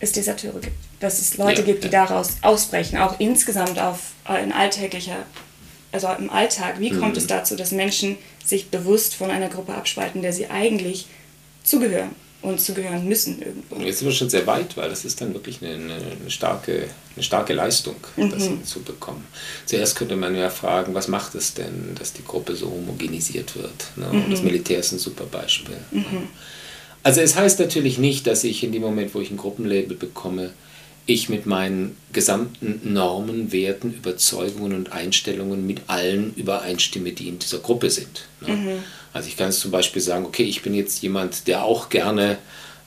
es 0.00 0.12
Deserteure 0.12 0.60
gibt, 0.60 0.76
dass 1.00 1.20
es 1.20 1.36
Leute 1.36 1.60
ja, 1.60 1.66
gibt, 1.66 1.84
die 1.84 1.88
ja. 1.88 2.06
daraus 2.06 2.36
ausbrechen, 2.42 2.98
auch 2.98 3.18
insgesamt 3.20 3.78
auf 3.78 4.12
äh, 4.28 4.42
in 4.42 4.52
alltäglicher, 4.52 5.16
also 5.92 6.08
im 6.18 6.30
Alltag. 6.30 6.80
Wie 6.80 6.90
kommt 6.90 7.16
es 7.16 7.26
dazu, 7.26 7.56
dass 7.56 7.72
Menschen 7.72 8.16
sich 8.44 8.70
bewusst 8.70 9.14
von 9.14 9.30
einer 9.30 9.48
Gruppe 9.48 9.74
abspalten, 9.74 10.22
der 10.22 10.32
sie 10.32 10.48
eigentlich 10.48 11.06
zugehören? 11.62 12.14
und 12.40 12.60
zugehören 12.60 13.06
müssen 13.08 13.40
irgendwo. 13.40 13.76
Jetzt 13.84 13.98
sind 13.98 14.08
wir 14.08 14.14
schon 14.14 14.30
sehr 14.30 14.46
weit, 14.46 14.76
weil 14.76 14.88
das 14.88 15.04
ist 15.04 15.20
dann 15.20 15.34
wirklich 15.34 15.60
eine, 15.60 15.74
eine, 15.74 16.30
starke, 16.30 16.88
eine 17.14 17.22
starke 17.22 17.52
Leistung, 17.52 17.96
mhm. 18.16 18.30
das 18.30 18.44
hinzubekommen. 18.44 19.24
Zuerst 19.66 19.96
könnte 19.96 20.14
man 20.14 20.36
ja 20.36 20.48
fragen, 20.48 20.94
was 20.94 21.08
macht 21.08 21.34
es 21.34 21.54
denn, 21.54 21.96
dass 21.98 22.12
die 22.12 22.24
Gruppe 22.24 22.54
so 22.54 22.66
homogenisiert 22.70 23.56
wird? 23.56 23.96
Ne? 23.96 24.06
Mhm. 24.06 24.24
Und 24.24 24.32
das 24.32 24.42
Militär 24.42 24.78
ist 24.78 24.92
ein 24.92 24.98
super 24.98 25.24
Beispiel. 25.24 25.78
Mhm. 25.90 26.28
Also 27.02 27.20
es 27.20 27.36
heißt 27.36 27.58
natürlich 27.58 27.98
nicht, 27.98 28.26
dass 28.26 28.44
ich 28.44 28.62
in 28.62 28.72
dem 28.72 28.82
Moment, 28.82 29.14
wo 29.14 29.20
ich 29.20 29.30
ein 29.30 29.36
Gruppenlabel 29.36 29.96
bekomme, 29.96 30.50
ich 31.08 31.30
mit 31.30 31.46
meinen 31.46 31.96
gesamten 32.12 32.92
Normen, 32.92 33.50
Werten, 33.50 33.94
Überzeugungen 33.94 34.74
und 34.74 34.92
Einstellungen 34.92 35.66
mit 35.66 35.80
allen 35.86 36.34
übereinstimme, 36.34 37.12
die 37.12 37.28
in 37.28 37.38
dieser 37.38 37.58
Gruppe 37.58 37.88
sind. 37.88 38.26
Ne? 38.42 38.54
Mhm. 38.54 38.84
Also 39.14 39.28
ich 39.28 39.38
kann 39.38 39.50
zum 39.50 39.70
Beispiel 39.70 40.02
sagen, 40.02 40.26
okay, 40.26 40.44
ich 40.44 40.60
bin 40.60 40.74
jetzt 40.74 41.00
jemand, 41.02 41.46
der 41.46 41.64
auch 41.64 41.88
gerne, 41.88 42.36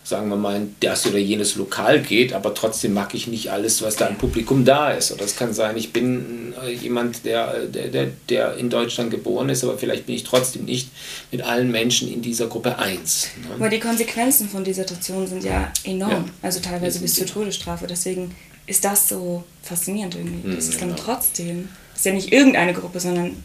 sagen 0.04 0.30
wir 0.30 0.36
mal, 0.36 0.56
in 0.56 0.76
das 0.80 1.06
oder 1.06 1.20
jenes 1.20 1.56
Lokal 1.56 2.02
geht, 2.02 2.34
aber 2.34 2.54
trotzdem 2.54 2.94
mag 2.94 3.14
ich 3.14 3.28
nicht 3.28 3.52
alles, 3.52 3.82
was 3.82 3.96
da 3.96 4.08
im 4.08 4.18
Publikum 4.18 4.66
da 4.66 4.92
ist. 4.92 5.12
Oder 5.12 5.26
es 5.26 5.36
kann 5.36 5.54
sein, 5.54 5.78
ich 5.78 5.94
bin 5.94 6.54
äh, 6.64 6.74
jemand, 6.74 7.24
der, 7.24 7.66
der, 7.66 8.08
der, 8.30 8.58
in 8.58 8.70
Deutschland 8.70 9.12
geboren 9.12 9.50
ist, 9.50 9.64
aber 9.64 9.78
vielleicht 9.78 10.08
bin 10.08 10.16
ich 10.16 10.24
trotzdem 10.24 10.66
nicht 10.66 10.90
mit 11.32 11.44
allen 11.44 11.72
Menschen 11.72 12.12
in 12.12 12.22
dieser 12.22 12.48
Gruppe 12.48 12.80
eins. 12.80 13.30
Ne? 13.48 13.56
Aber 13.56 13.70
die 13.70 13.80
Konsequenzen 13.80 14.50
von 14.50 14.64
dieser 14.64 14.84
Situation 14.84 15.28
sind 15.28 15.44
ja 15.44 15.72
enorm, 15.84 16.12
ja. 16.12 16.26
also 16.42 16.60
teilweise 16.60 17.00
bis 17.00 17.14
zur 17.14 17.28
Todesstrafe. 17.28 17.86
Deswegen 17.86 18.36
ist 18.66 18.84
das 18.84 19.08
so 19.08 19.44
faszinierend 19.62 20.16
irgendwie. 20.16 20.56
Das 20.56 20.66
mhm, 20.66 20.72
ist 20.72 20.82
dann 20.82 20.90
genau. 20.90 21.02
trotzdem, 21.04 21.70
das 21.92 22.00
ist 22.00 22.06
ja 22.06 22.14
nicht 22.14 22.34
irgendeine 22.34 22.74
Gruppe, 22.74 23.00
sondern 23.00 23.44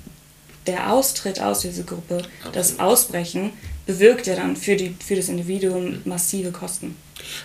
der 0.67 0.93
Austritt 0.93 1.41
aus 1.41 1.61
dieser 1.61 1.85
Gruppe, 1.85 2.23
Absolut. 2.39 2.57
das 2.57 2.79
Ausbrechen, 2.81 3.53
bewirkt 3.87 4.27
ja 4.27 4.35
dann 4.37 4.57
für, 4.57 4.77
die, 4.77 4.95
für 5.05 5.17
das 5.17 5.29
Individuum 5.29 6.03
massive 6.05 6.51
Kosten. 6.51 6.97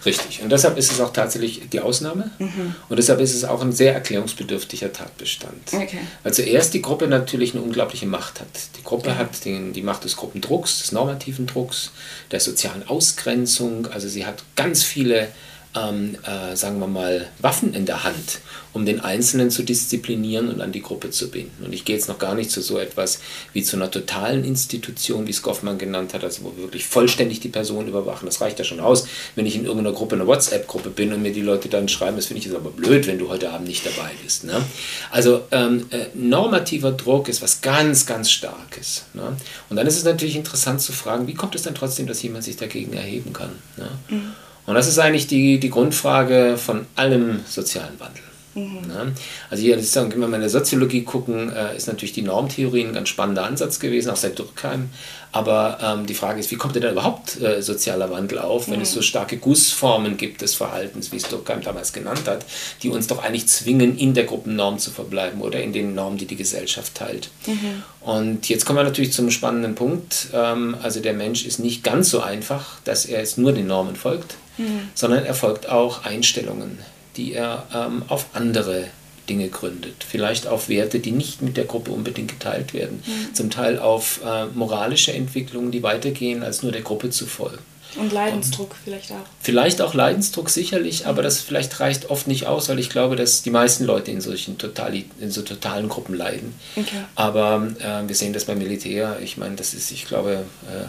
Richtig. 0.06 0.42
Und 0.42 0.52
deshalb 0.52 0.78
ist 0.78 0.92
es 0.92 1.00
auch 1.00 1.14
tatsächlich 1.14 1.62
die 1.72 1.80
Ausnahme. 1.80 2.32
Mhm. 2.40 2.76
Und 2.90 2.98
deshalb 2.98 3.20
ist 3.20 3.34
es 3.34 3.46
auch 3.46 3.62
ein 3.62 3.72
sehr 3.72 3.94
erklärungsbedürftiger 3.94 4.92
Tatbestand. 4.92 5.74
Okay. 5.74 6.00
Weil 6.24 6.34
zuerst 6.34 6.74
die 6.74 6.82
Gruppe 6.82 7.08
natürlich 7.08 7.54
eine 7.54 7.64
unglaubliche 7.64 8.06
Macht 8.06 8.42
hat. 8.42 8.48
Die 8.78 8.84
Gruppe 8.84 9.10
ja. 9.10 9.18
hat 9.18 9.46
den, 9.46 9.74
die 9.74 9.82
Macht 9.82 10.04
des 10.04 10.18
Gruppendrucks, 10.18 10.80
des 10.80 10.92
normativen 10.92 11.48
Drucks, 11.48 11.92
der 12.32 12.40
sozialen 12.40 12.88
Ausgrenzung. 12.88 13.88
Also 13.88 14.08
sie 14.08 14.26
hat 14.26 14.44
ganz 14.56 14.84
viele 14.84 15.30
ähm, 15.76 16.18
äh, 16.24 16.56
sagen 16.56 16.80
wir 16.80 16.88
mal, 16.88 17.28
Waffen 17.40 17.74
in 17.74 17.86
der 17.86 18.04
Hand, 18.04 18.40
um 18.74 18.86
den 18.86 19.00
Einzelnen 19.00 19.50
zu 19.50 19.64
disziplinieren 19.64 20.50
und 20.50 20.62
an 20.62 20.72
die 20.72 20.82
Gruppe 20.82 21.12
zu 21.12 21.32
binden. 21.32 21.66
Und 21.66 21.74
ich 21.74 21.86
gehe 21.86 21.96
jetzt 21.96 22.10
noch 22.10 22.20
gar 22.20 22.36
nicht 22.36 22.52
zu 22.52 22.62
so 22.62 22.78
etwas 22.78 23.20
wie 23.54 23.64
zu 23.64 23.78
einer 23.78 23.90
totalen 23.90 24.44
Institution, 24.44 25.28
wie 25.28 25.32
es 25.32 25.42
Goffman 25.42 25.78
genannt 25.78 26.14
hat, 26.14 26.24
also 26.24 26.44
wo 26.44 26.54
wir 26.56 26.64
wirklich 26.64 26.86
vollständig 26.86 27.40
die 27.40 27.50
Person 27.50 27.88
überwachen. 27.88 28.26
Das 28.26 28.42
reicht 28.42 28.60
ja 28.60 28.66
schon 28.66 28.82
aus, 28.82 29.08
wenn 29.36 29.46
ich 29.46 29.56
in 29.56 29.66
irgendeiner 29.66 29.96
Gruppe, 29.96 30.16
einer 30.16 30.28
WhatsApp-Gruppe 30.28 30.90
bin 30.90 31.14
und 31.14 31.22
mir 31.22 31.32
die 31.32 31.42
Leute 31.42 31.70
dann 31.70 31.88
schreiben, 31.88 32.18
das 32.18 32.26
finde 32.26 32.40
ich 32.40 32.46
jetzt 32.46 32.56
aber 32.56 32.72
blöd, 32.72 33.08
wenn 33.08 33.18
du 33.18 33.30
heute 33.30 33.52
Abend 33.52 33.68
nicht 33.68 33.86
dabei 33.86 34.12
bist. 34.22 34.44
Ne? 34.44 34.62
Also 35.10 35.44
ähm, 35.52 35.86
äh, 35.92 36.08
normativer 36.14 36.92
Druck 36.92 37.30
ist 37.30 37.42
was 37.42 37.62
ganz, 37.62 38.06
ganz 38.06 38.30
Starkes. 38.30 39.06
Ne? 39.14 39.38
Und 39.70 39.78
dann 39.78 39.88
ist 39.88 39.98
es 39.98 40.04
natürlich 40.04 40.36
interessant 40.36 40.82
zu 40.82 40.92
fragen, 40.92 41.28
wie 41.28 41.34
kommt 41.34 41.56
es 41.56 41.64
dann 41.64 41.76
trotzdem, 41.76 42.08
dass 42.08 42.22
jemand 42.22 42.44
sich 42.44 42.58
dagegen 42.58 42.94
erheben 42.94 43.32
kann? 43.32 43.52
Ne? 43.78 43.90
Mhm. 44.10 44.34
Und 44.66 44.76
das 44.76 44.88
ist 44.88 45.00
eigentlich 45.00 45.28
die, 45.28 45.60
die 45.60 45.70
Grundfrage 45.70 46.58
von 46.58 46.86
allem 46.96 47.42
sozialen 47.48 48.00
Wandel. 48.00 48.24
Mhm. 48.54 48.88
Ne? 48.88 49.14
Also 49.50 49.64
hier, 49.64 49.78
wenn 49.78 50.20
wir 50.20 50.28
mal 50.28 50.36
in 50.36 50.42
der 50.42 50.50
Soziologie 50.50 51.04
gucken, 51.04 51.52
äh, 51.54 51.76
ist 51.76 51.88
natürlich 51.88 52.14
die 52.14 52.22
Normtheorie 52.22 52.84
ein 52.84 52.94
ganz 52.94 53.10
spannender 53.10 53.46
Ansatz 53.46 53.80
gewesen, 53.80 54.10
auch 54.10 54.18
seit 54.18 54.38
Durkheim. 54.38 54.90
Aber 55.34 55.78
ähm, 55.82 56.06
die 56.06 56.14
Frage 56.14 56.42
ist, 56.42 56.52
wie 56.52 56.56
kommt 56.56 56.76
denn 56.76 56.82
da 56.82 56.92
überhaupt 56.92 57.42
äh, 57.42 57.62
sozialer 57.62 58.12
Wandel 58.12 58.40
auf, 58.40 58.68
wenn 58.68 58.78
mhm. 58.78 58.82
es 58.82 58.92
so 58.92 59.02
starke 59.02 59.38
Gussformen 59.38 60.18
gibt 60.18 60.42
des 60.42 60.56
Verhaltens, 60.56 61.14
wie 61.14 61.18
es 61.18 61.24
Durkheim 61.24 61.62
damals 61.62 61.94
genannt 61.94 62.24
hat, 62.28 62.46
die 62.84 62.90
uns 62.90 63.08
doch 63.08 63.24
eigentlich 63.24 63.48
zwingen, 63.48 63.98
in 63.98 64.14
der 64.14 64.26
Gruppennorm 64.26 64.78
zu 64.78 64.92
verbleiben 64.92 65.40
oder 65.40 65.62
in 65.62 65.72
den 65.72 65.96
Normen, 65.96 66.18
die 66.18 66.26
die 66.26 66.36
Gesellschaft 66.36 66.96
teilt. 66.96 67.30
Mhm. 67.48 67.84
Und 68.02 68.50
jetzt 68.50 68.66
kommen 68.66 68.80
wir 68.80 68.84
natürlich 68.84 69.14
zum 69.14 69.32
spannenden 69.32 69.76
Punkt. 69.76 70.28
Ähm, 70.34 70.76
also 70.84 71.00
der 71.00 71.14
Mensch 71.14 71.46
ist 71.46 71.60
nicht 71.60 71.84
ganz 71.84 72.10
so 72.10 72.20
einfach, 72.20 72.82
dass 72.84 73.06
er 73.06 73.20
jetzt 73.20 73.38
nur 73.38 73.54
den 73.54 73.68
Normen 73.68 73.96
folgt, 73.96 74.36
mhm. 74.62 74.90
sondern 74.94 75.26
er 75.26 75.34
folgt 75.34 75.70
auch 75.70 76.06
Einstellungen 76.06 76.78
die 77.18 77.34
er 77.34 77.68
ähm, 77.74 78.04
auf 78.08 78.28
andere 78.34 78.86
Dinge 79.30 79.50
gründet. 79.50 80.04
Vielleicht 80.08 80.48
auf 80.48 80.70
Werte, 80.70 81.00
die 81.00 81.12
nicht 81.12 81.42
mit 81.42 81.58
der 81.58 81.66
Gruppe 81.66 81.92
unbedingt 81.92 82.30
geteilt 82.30 82.74
werden. 82.74 83.04
Mhm. 83.06 83.34
Zum 83.34 83.50
Teil 83.50 83.80
auf 83.80 84.22
äh, 84.26 84.46
moralische 84.48 85.14
Entwicklungen, 85.14 85.72
die 85.72 85.84
weitergehen, 85.84 86.44
als 86.44 86.64
nur 86.64 86.72
der 86.72 86.82
Gruppe 86.82 87.10
zu 87.12 87.26
folgen. 87.26 87.60
Und 87.98 88.14
Leidensdruck 88.14 88.72
Und 88.72 88.78
vielleicht 88.86 89.12
auch. 89.12 89.26
Vielleicht 89.42 89.82
auch 89.82 89.94
Leidensdruck 89.94 90.50
sicherlich, 90.50 91.08
aber 91.08 91.22
das 91.22 91.42
vielleicht 91.42 91.78
reicht 91.82 92.10
oft 92.10 92.26
nicht 92.26 92.48
aus, 92.48 92.70
weil 92.70 92.80
ich 92.80 92.90
glaube, 92.90 93.18
dass 93.18 93.42
die 93.42 93.50
meisten 93.52 93.84
Leute 93.84 94.12
in 94.12 94.22
solchen 94.22 94.58
totali 94.58 95.06
in 95.20 95.30
so 95.30 95.42
totalen 95.42 95.90
Gruppen 95.90 96.16
leiden. 96.16 96.56
Okay. 96.78 97.04
Aber 97.16 97.68
äh, 97.80 98.08
wir 98.08 98.16
sehen 98.16 98.32
das 98.32 98.46
beim 98.46 98.60
Militär. 98.60 99.20
Ich 99.22 99.36
meine, 99.36 99.58
das 99.58 99.74
ist, 99.74 99.92
ich 99.92 100.08
glaube, 100.08 100.46
äh, 100.70 100.86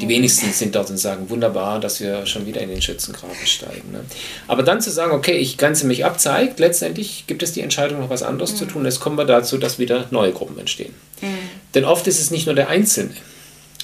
die 0.00 0.08
wenigsten 0.08 0.52
sind 0.52 0.74
dort 0.74 0.90
und 0.90 0.98
sagen, 0.98 1.30
wunderbar, 1.30 1.80
dass 1.80 2.00
wir 2.00 2.26
schon 2.26 2.46
wieder 2.46 2.60
in 2.60 2.68
den 2.68 2.82
Schützengraben 2.82 3.34
steigen. 3.44 3.92
Ne? 3.92 4.00
Aber 4.48 4.62
dann 4.62 4.80
zu 4.80 4.90
sagen, 4.90 5.12
okay, 5.12 5.36
ich 5.36 5.58
grenze 5.58 5.86
mich 5.86 6.04
ab, 6.04 6.20
zeigt, 6.20 6.60
letztendlich 6.60 7.24
gibt 7.26 7.42
es 7.42 7.52
die 7.52 7.60
Entscheidung, 7.60 8.00
noch 8.00 8.10
was 8.10 8.22
anderes 8.22 8.52
mhm. 8.52 8.56
zu 8.56 8.64
tun. 8.66 8.84
Jetzt 8.84 9.00
kommen 9.00 9.16
wir 9.16 9.24
dazu, 9.24 9.58
dass 9.58 9.78
wieder 9.78 10.06
neue 10.10 10.32
Gruppen 10.32 10.58
entstehen. 10.58 10.94
Mhm. 11.20 11.38
Denn 11.74 11.84
oft 11.84 12.06
ist 12.06 12.20
es 12.20 12.30
nicht 12.30 12.46
nur 12.46 12.54
der 12.54 12.68
Einzelne, 12.68 13.14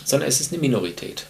sondern 0.04 0.28
es 0.28 0.40
ist 0.40 0.52
eine 0.52 0.60
Minorität. 0.60 1.26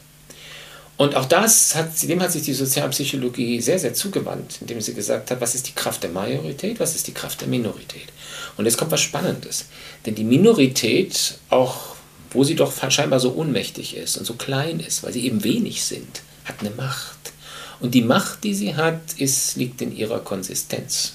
Und 0.96 1.14
auch 1.14 1.26
das 1.26 1.74
hat, 1.74 1.90
dem 2.02 2.20
hat 2.20 2.32
sich 2.32 2.42
die 2.42 2.54
Sozialpsychologie 2.54 3.60
sehr, 3.60 3.78
sehr 3.78 3.94
zugewandt, 3.94 4.56
indem 4.60 4.80
sie 4.80 4.94
gesagt 4.94 5.30
hat, 5.30 5.40
was 5.40 5.54
ist 5.54 5.68
die 5.68 5.74
Kraft 5.74 6.02
der 6.02 6.10
Majorität, 6.10 6.80
was 6.80 6.96
ist 6.96 7.06
die 7.06 7.14
Kraft 7.14 7.40
der 7.40 7.48
Minorität. 7.48 8.08
Und 8.56 8.64
jetzt 8.64 8.76
kommt 8.76 8.90
was 8.90 9.00
Spannendes. 9.00 9.66
Denn 10.04 10.16
die 10.16 10.24
Minorität, 10.24 11.38
auch 11.50 11.97
wo 12.30 12.44
sie 12.44 12.54
doch 12.54 12.72
scheinbar 12.90 13.20
so 13.20 13.34
ohnmächtig 13.34 13.96
ist 13.96 14.16
und 14.16 14.24
so 14.24 14.34
klein 14.34 14.80
ist, 14.80 15.02
weil 15.02 15.12
sie 15.12 15.24
eben 15.26 15.44
wenig 15.44 15.84
sind, 15.84 16.22
hat 16.44 16.60
eine 16.60 16.70
Macht. 16.70 17.32
Und 17.80 17.94
die 17.94 18.02
Macht, 18.02 18.44
die 18.44 18.54
sie 18.54 18.74
hat, 18.74 19.00
ist, 19.18 19.56
liegt 19.56 19.80
in 19.80 19.96
ihrer 19.96 20.18
Konsistenz. 20.20 21.14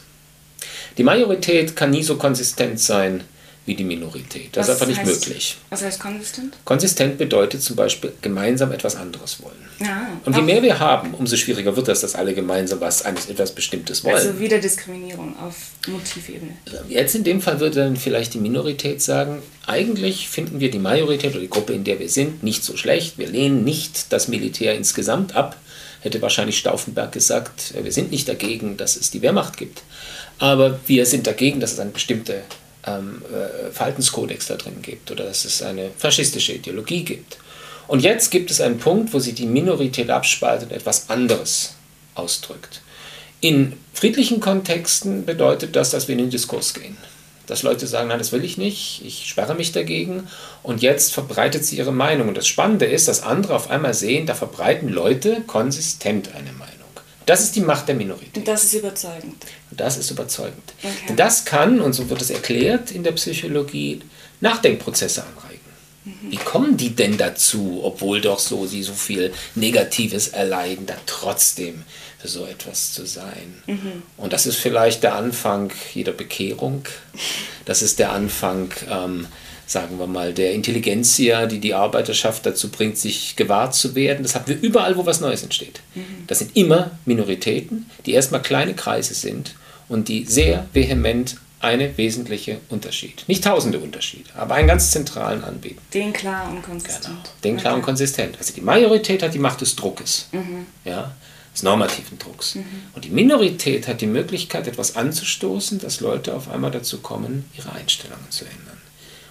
Die 0.98 1.04
Majorität 1.04 1.76
kann 1.76 1.92
nie 1.92 2.04
so 2.04 2.16
konsistent 2.16 2.80
sein 2.80 3.24
wie 3.66 3.76
die 3.76 3.84
Minorität. 3.86 4.50
Das 4.52 4.68
was 4.68 4.76
ist 4.76 4.82
einfach 4.82 4.88
nicht 4.88 5.00
heißt, 5.00 5.28
möglich. 5.28 5.58
Was 5.70 5.82
heißt 5.82 6.00
konsistent? 6.00 6.54
Konsistent 6.66 7.18
bedeutet 7.18 7.62
zum 7.62 7.76
Beispiel 7.78 8.12
gemeinsam 8.22 8.72
etwas 8.74 8.96
anderes 8.96 9.42
wollen. 9.42 9.56
Ja, 9.80 10.08
und 10.26 10.36
je 10.36 10.42
mehr 10.42 10.62
wir 10.62 10.80
haben, 10.80 11.14
umso 11.14 11.38
schwieriger 11.38 11.76
wird 11.76 11.88
das, 11.88 12.02
dass 12.02 12.16
alle 12.16 12.34
gemeinsam 12.34 12.82
was 12.82 13.04
eines 13.04 13.30
etwas 13.30 13.54
Bestimmtes 13.54 14.04
wollen. 14.04 14.16
Also 14.16 14.40
wieder 14.40 14.60
Diskriminierung 14.60 15.38
auf 15.40 15.56
Motivebene. 15.88 16.52
Jetzt 16.90 17.16
in 17.16 17.24
dem 17.24 17.42
Fall 17.42 17.60
würde 17.60 17.80
dann 17.82 17.96
vielleicht 17.96 18.34
die 18.34 18.40
Minorität 18.40 19.02
sagen, 19.02 19.42
eigentlich 19.66 20.28
finden 20.28 20.60
wir 20.60 20.70
die 20.70 20.80
Majorität 20.80 21.32
oder 21.32 21.42
die 21.42 21.50
Gruppe, 21.50 21.74
in 21.74 21.86
der 21.86 22.00
wir 22.00 22.10
sind, 22.10 22.44
nicht 22.44 22.64
so 22.64 22.76
schlecht. 22.76 23.18
Wir 23.18 23.28
lehnen 23.28 23.64
nicht 23.64 24.12
das 24.12 24.28
Militär 24.28 24.76
insgesamt 24.76 25.36
ab. 25.36 25.58
Hätte 26.02 26.22
wahrscheinlich 26.22 26.58
Stauffenberg 26.58 27.14
gesagt, 27.14 27.74
wir 27.82 27.94
sind 27.94 28.12
nicht 28.12 28.28
dagegen, 28.28 28.76
dass 28.76 28.98
es 28.98 29.10
die 29.10 29.22
Wehrmacht 29.22 29.56
gibt. 29.56 29.84
Aber 30.38 30.80
wir 30.86 31.06
sind 31.06 31.28
dagegen, 31.28 31.62
dass 31.62 31.72
es 31.72 31.80
eine 31.80 31.92
bestimmte 31.92 32.42
ähm, 32.86 33.22
äh, 33.32 33.72
Verhaltenskodex 33.72 34.48
da 34.48 34.56
drin 34.56 34.82
gibt 34.82 35.12
oder 35.12 35.26
dass 35.26 35.46
es 35.46 35.62
eine 35.62 35.92
faschistische 35.98 36.54
Ideologie 36.54 37.04
gibt. 37.04 37.38
Und 37.88 38.02
jetzt 38.02 38.30
gibt 38.32 38.50
es 38.52 38.62
einen 38.62 38.78
Punkt, 38.78 39.14
wo 39.14 39.20
sich 39.20 39.36
die 39.36 39.46
Minorität 39.46 40.10
abspaltet 40.10 40.70
und 40.70 40.76
etwas 40.76 41.10
anderes 41.10 41.76
ausdrückt. 42.16 42.82
In 43.42 43.74
friedlichen 43.94 44.40
Kontexten 44.40 45.26
bedeutet 45.26 45.76
das, 45.76 45.92
dass 45.92 46.08
wir 46.08 46.14
in 46.14 46.20
den 46.20 46.30
Diskurs 46.30 46.74
gehen. 46.74 46.98
Dass 47.46 47.62
Leute 47.62 47.88
sagen, 47.88 48.08
nein, 48.08 48.20
das 48.20 48.32
will 48.32 48.46
ich 48.46 48.58
nicht, 48.58 49.02
ich 49.06 49.28
sperre 49.28 49.54
mich 49.54 49.74
dagegen 49.74 50.30
und 50.62 50.82
jetzt 50.82 51.14
verbreitet 51.14 51.66
sie 51.66 51.78
ihre 51.78 51.92
Meinung. 51.92 52.30
Und 52.30 52.38
das 52.38 52.48
Spannende 52.48 52.86
ist, 52.86 53.10
dass 53.10 53.22
andere 53.22 53.54
auf 53.54 53.70
einmal 53.70 53.94
sehen, 53.94 54.26
da 54.26 54.34
verbreiten 54.34 54.88
Leute 54.88 55.42
konsistent 55.46 56.34
eine 56.34 56.54
Meinung. 56.54 56.83
Das 57.26 57.42
ist 57.42 57.56
die 57.56 57.62
Macht 57.62 57.88
der 57.88 57.96
Minorität. 57.96 58.48
Das 58.48 58.64
ist 58.66 58.74
überzeugend. 58.74 59.46
Das 59.72 59.98
ist 59.98 60.12
überzeugend. 60.12 60.74
Okay. 60.82 60.94
Denn 61.10 61.16
das 61.16 61.46
kann, 61.46 61.82
und 61.82 61.94
so 61.94 62.10
wird 62.10 62.22
es 62.22 62.30
erklärt 62.30 62.92
in 62.92 63.04
der 63.04 63.14
Psychologie, 63.14 64.02
Nachdenkprozesse 64.42 65.24
anregen. 65.24 65.60
Mhm. 66.06 66.32
Wie 66.32 66.38
kommen 66.38 66.78
die 66.78 66.96
denn 66.96 67.18
dazu, 67.18 67.82
obwohl 67.84 68.20
doch 68.20 68.40
so 68.40 68.66
sie 68.66 68.84
so 68.84 68.94
viel 68.94 69.34
Negatives 69.56 70.30
erleiden, 70.30 70.86
da 70.86 70.96
trotzdem 71.06 71.84
für 72.20 72.28
so 72.28 72.46
etwas 72.46 72.92
zu 72.92 73.06
sein? 73.06 73.64
Mhm. 73.68 74.04
Und 74.18 74.34
das 74.34 74.46
ist 74.46 74.58
vielleicht 74.58 75.04
der 75.04 75.16
Anfang 75.16 75.72
jeder 75.94 76.12
Bekehrung. 76.12 76.84
Das 77.66 77.82
ist 77.82 78.00
der 78.00 78.12
Anfang 78.12 78.74
ähm, 78.90 79.28
sagen 79.66 79.98
wir 80.00 80.08
mal, 80.08 80.34
der 80.34 80.54
Intelligenzia, 80.54 81.46
die 81.46 81.60
die 81.60 81.74
Arbeiterschaft 81.74 82.46
dazu 82.46 82.70
bringt, 82.70 82.98
sich 82.98 83.36
gewahrt 83.36 83.76
zu 83.76 83.96
werden. 83.96 84.24
Das 84.24 84.36
haben 84.36 84.48
wir 84.48 84.60
überall, 84.60 84.98
wo 84.98 85.06
was 85.06 85.22
Neues 85.22 85.44
entsteht. 85.44 85.82
Mhm. 85.96 86.26
Das 86.28 86.40
sind 86.40 86.56
immer 86.56 86.92
Minoritäten, 87.06 87.90
die 88.06 88.14
erstmal 88.14 88.42
kleine 88.42 88.74
Kreise 88.74 89.14
sind 89.14 89.56
und 89.88 90.08
die 90.08 90.26
sehr 90.26 90.68
vehement 90.74 91.38
eine 91.60 91.98
wesentliche 91.98 92.60
Unterschied. 92.70 93.24
Nicht 93.28 93.46
tausende 93.46 93.80
Unterschiede, 93.80 94.30
aber 94.36 94.56
einen 94.56 94.68
ganz 94.68 94.92
zentralen 94.92 95.44
anbieten. 95.46 95.80
Den 95.94 96.12
klar 96.12 96.50
und 96.50 96.62
konsistent. 96.62 97.06
Genau. 97.06 97.36
Den 97.44 97.58
klar 97.58 97.74
okay. 97.74 97.80
und 97.80 97.86
konsistent. 97.86 98.38
Also 98.38 98.54
die 98.54 98.62
Majorität 98.62 99.24
hat 99.24 99.34
die 99.34 99.40
Macht 99.40 99.62
des 99.62 99.76
Druckes. 99.78 100.28
Mhm. 100.34 100.66
Ja, 100.84 101.16
des 101.54 101.64
normativen 101.64 102.20
Drucks. 102.20 102.56
Mhm. 102.56 102.66
Und 102.94 103.06
die 103.06 103.12
Minorität 103.12 103.88
hat 103.88 104.02
die 104.02 104.08
Möglichkeit, 104.08 104.68
etwas 104.68 104.98
anzustoßen, 104.98 105.80
dass 105.80 106.02
Leute 106.02 106.34
auf 106.34 106.50
einmal 106.50 106.72
dazu 106.72 107.00
kommen, 107.00 107.46
ihre 107.58 107.72
Einstellungen 107.72 108.30
zu 108.30 108.44
ändern. 108.44 108.78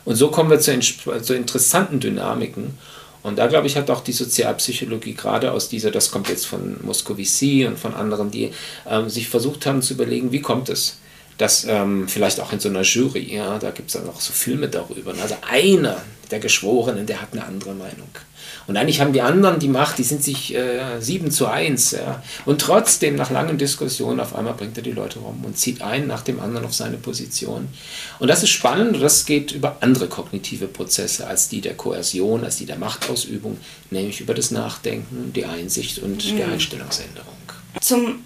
Und 0.04 0.16
so 0.16 0.28
kommen 0.28 0.50
wir 0.50 0.60
zu, 0.60 0.78
zu 0.80 1.34
interessanten 1.34 2.00
Dynamiken. 2.00 2.78
Und 3.22 3.38
da, 3.38 3.46
glaube 3.46 3.68
ich, 3.68 3.76
hat 3.76 3.88
auch 3.90 4.00
die 4.00 4.12
Sozialpsychologie 4.12 5.14
gerade 5.14 5.52
aus 5.52 5.68
dieser, 5.68 5.90
das 5.90 6.10
kommt 6.10 6.28
jetzt 6.28 6.46
von 6.46 6.76
Moscovici 6.82 7.66
und 7.66 7.78
von 7.78 7.94
anderen, 7.94 8.30
die 8.30 8.50
ähm, 8.88 9.08
sich 9.08 9.28
versucht 9.28 9.64
haben 9.64 9.80
zu 9.80 9.94
überlegen, 9.94 10.32
wie 10.32 10.40
kommt 10.40 10.68
es, 10.68 10.98
dass 11.38 11.64
ähm, 11.64 12.08
vielleicht 12.08 12.40
auch 12.40 12.52
in 12.52 12.58
so 12.58 12.68
einer 12.68 12.82
Jury, 12.82 13.34
ja, 13.34 13.58
da 13.58 13.70
gibt 13.70 13.88
es 13.88 13.94
dann 13.94 14.08
auch 14.08 14.20
so 14.20 14.32
Filme 14.32 14.68
darüber. 14.68 15.14
Also 15.22 15.36
einer 15.48 16.02
der 16.30 16.40
Geschworenen, 16.40 17.06
der 17.06 17.22
hat 17.22 17.28
eine 17.32 17.44
andere 17.44 17.74
Meinung. 17.74 18.08
Und 18.66 18.76
eigentlich 18.76 19.00
haben 19.00 19.12
die 19.12 19.22
anderen 19.22 19.58
die 19.58 19.68
Macht, 19.68 19.98
die 19.98 20.02
sind 20.02 20.22
sich 20.22 20.54
äh, 20.54 21.00
7 21.00 21.30
zu 21.30 21.46
1. 21.46 21.92
Ja. 21.92 22.22
Und 22.46 22.60
trotzdem, 22.60 23.16
nach 23.16 23.30
langen 23.30 23.58
Diskussionen, 23.58 24.20
auf 24.20 24.34
einmal 24.34 24.54
bringt 24.54 24.76
er 24.76 24.82
die 24.82 24.92
Leute 24.92 25.18
rum 25.18 25.44
und 25.44 25.58
zieht 25.58 25.82
einen 25.82 26.06
nach 26.06 26.22
dem 26.22 26.40
anderen 26.40 26.66
auf 26.66 26.74
seine 26.74 26.96
Position. 26.96 27.68
Und 28.18 28.28
das 28.28 28.42
ist 28.42 28.50
spannend 28.50 28.96
und 28.96 29.02
das 29.02 29.24
geht 29.26 29.52
über 29.52 29.78
andere 29.80 30.06
kognitive 30.06 30.66
Prozesse 30.66 31.26
als 31.26 31.48
die 31.48 31.60
der 31.60 31.74
Koersion, 31.74 32.44
als 32.44 32.56
die 32.56 32.66
der 32.66 32.78
Machtausübung, 32.78 33.58
nämlich 33.90 34.20
über 34.20 34.34
das 34.34 34.50
Nachdenken, 34.50 35.32
die 35.32 35.44
Einsicht 35.44 35.98
und 35.98 36.24
mhm. 36.24 36.36
die 36.36 36.42
Einstellungsänderung. 36.42 37.32
Zum 37.80 38.22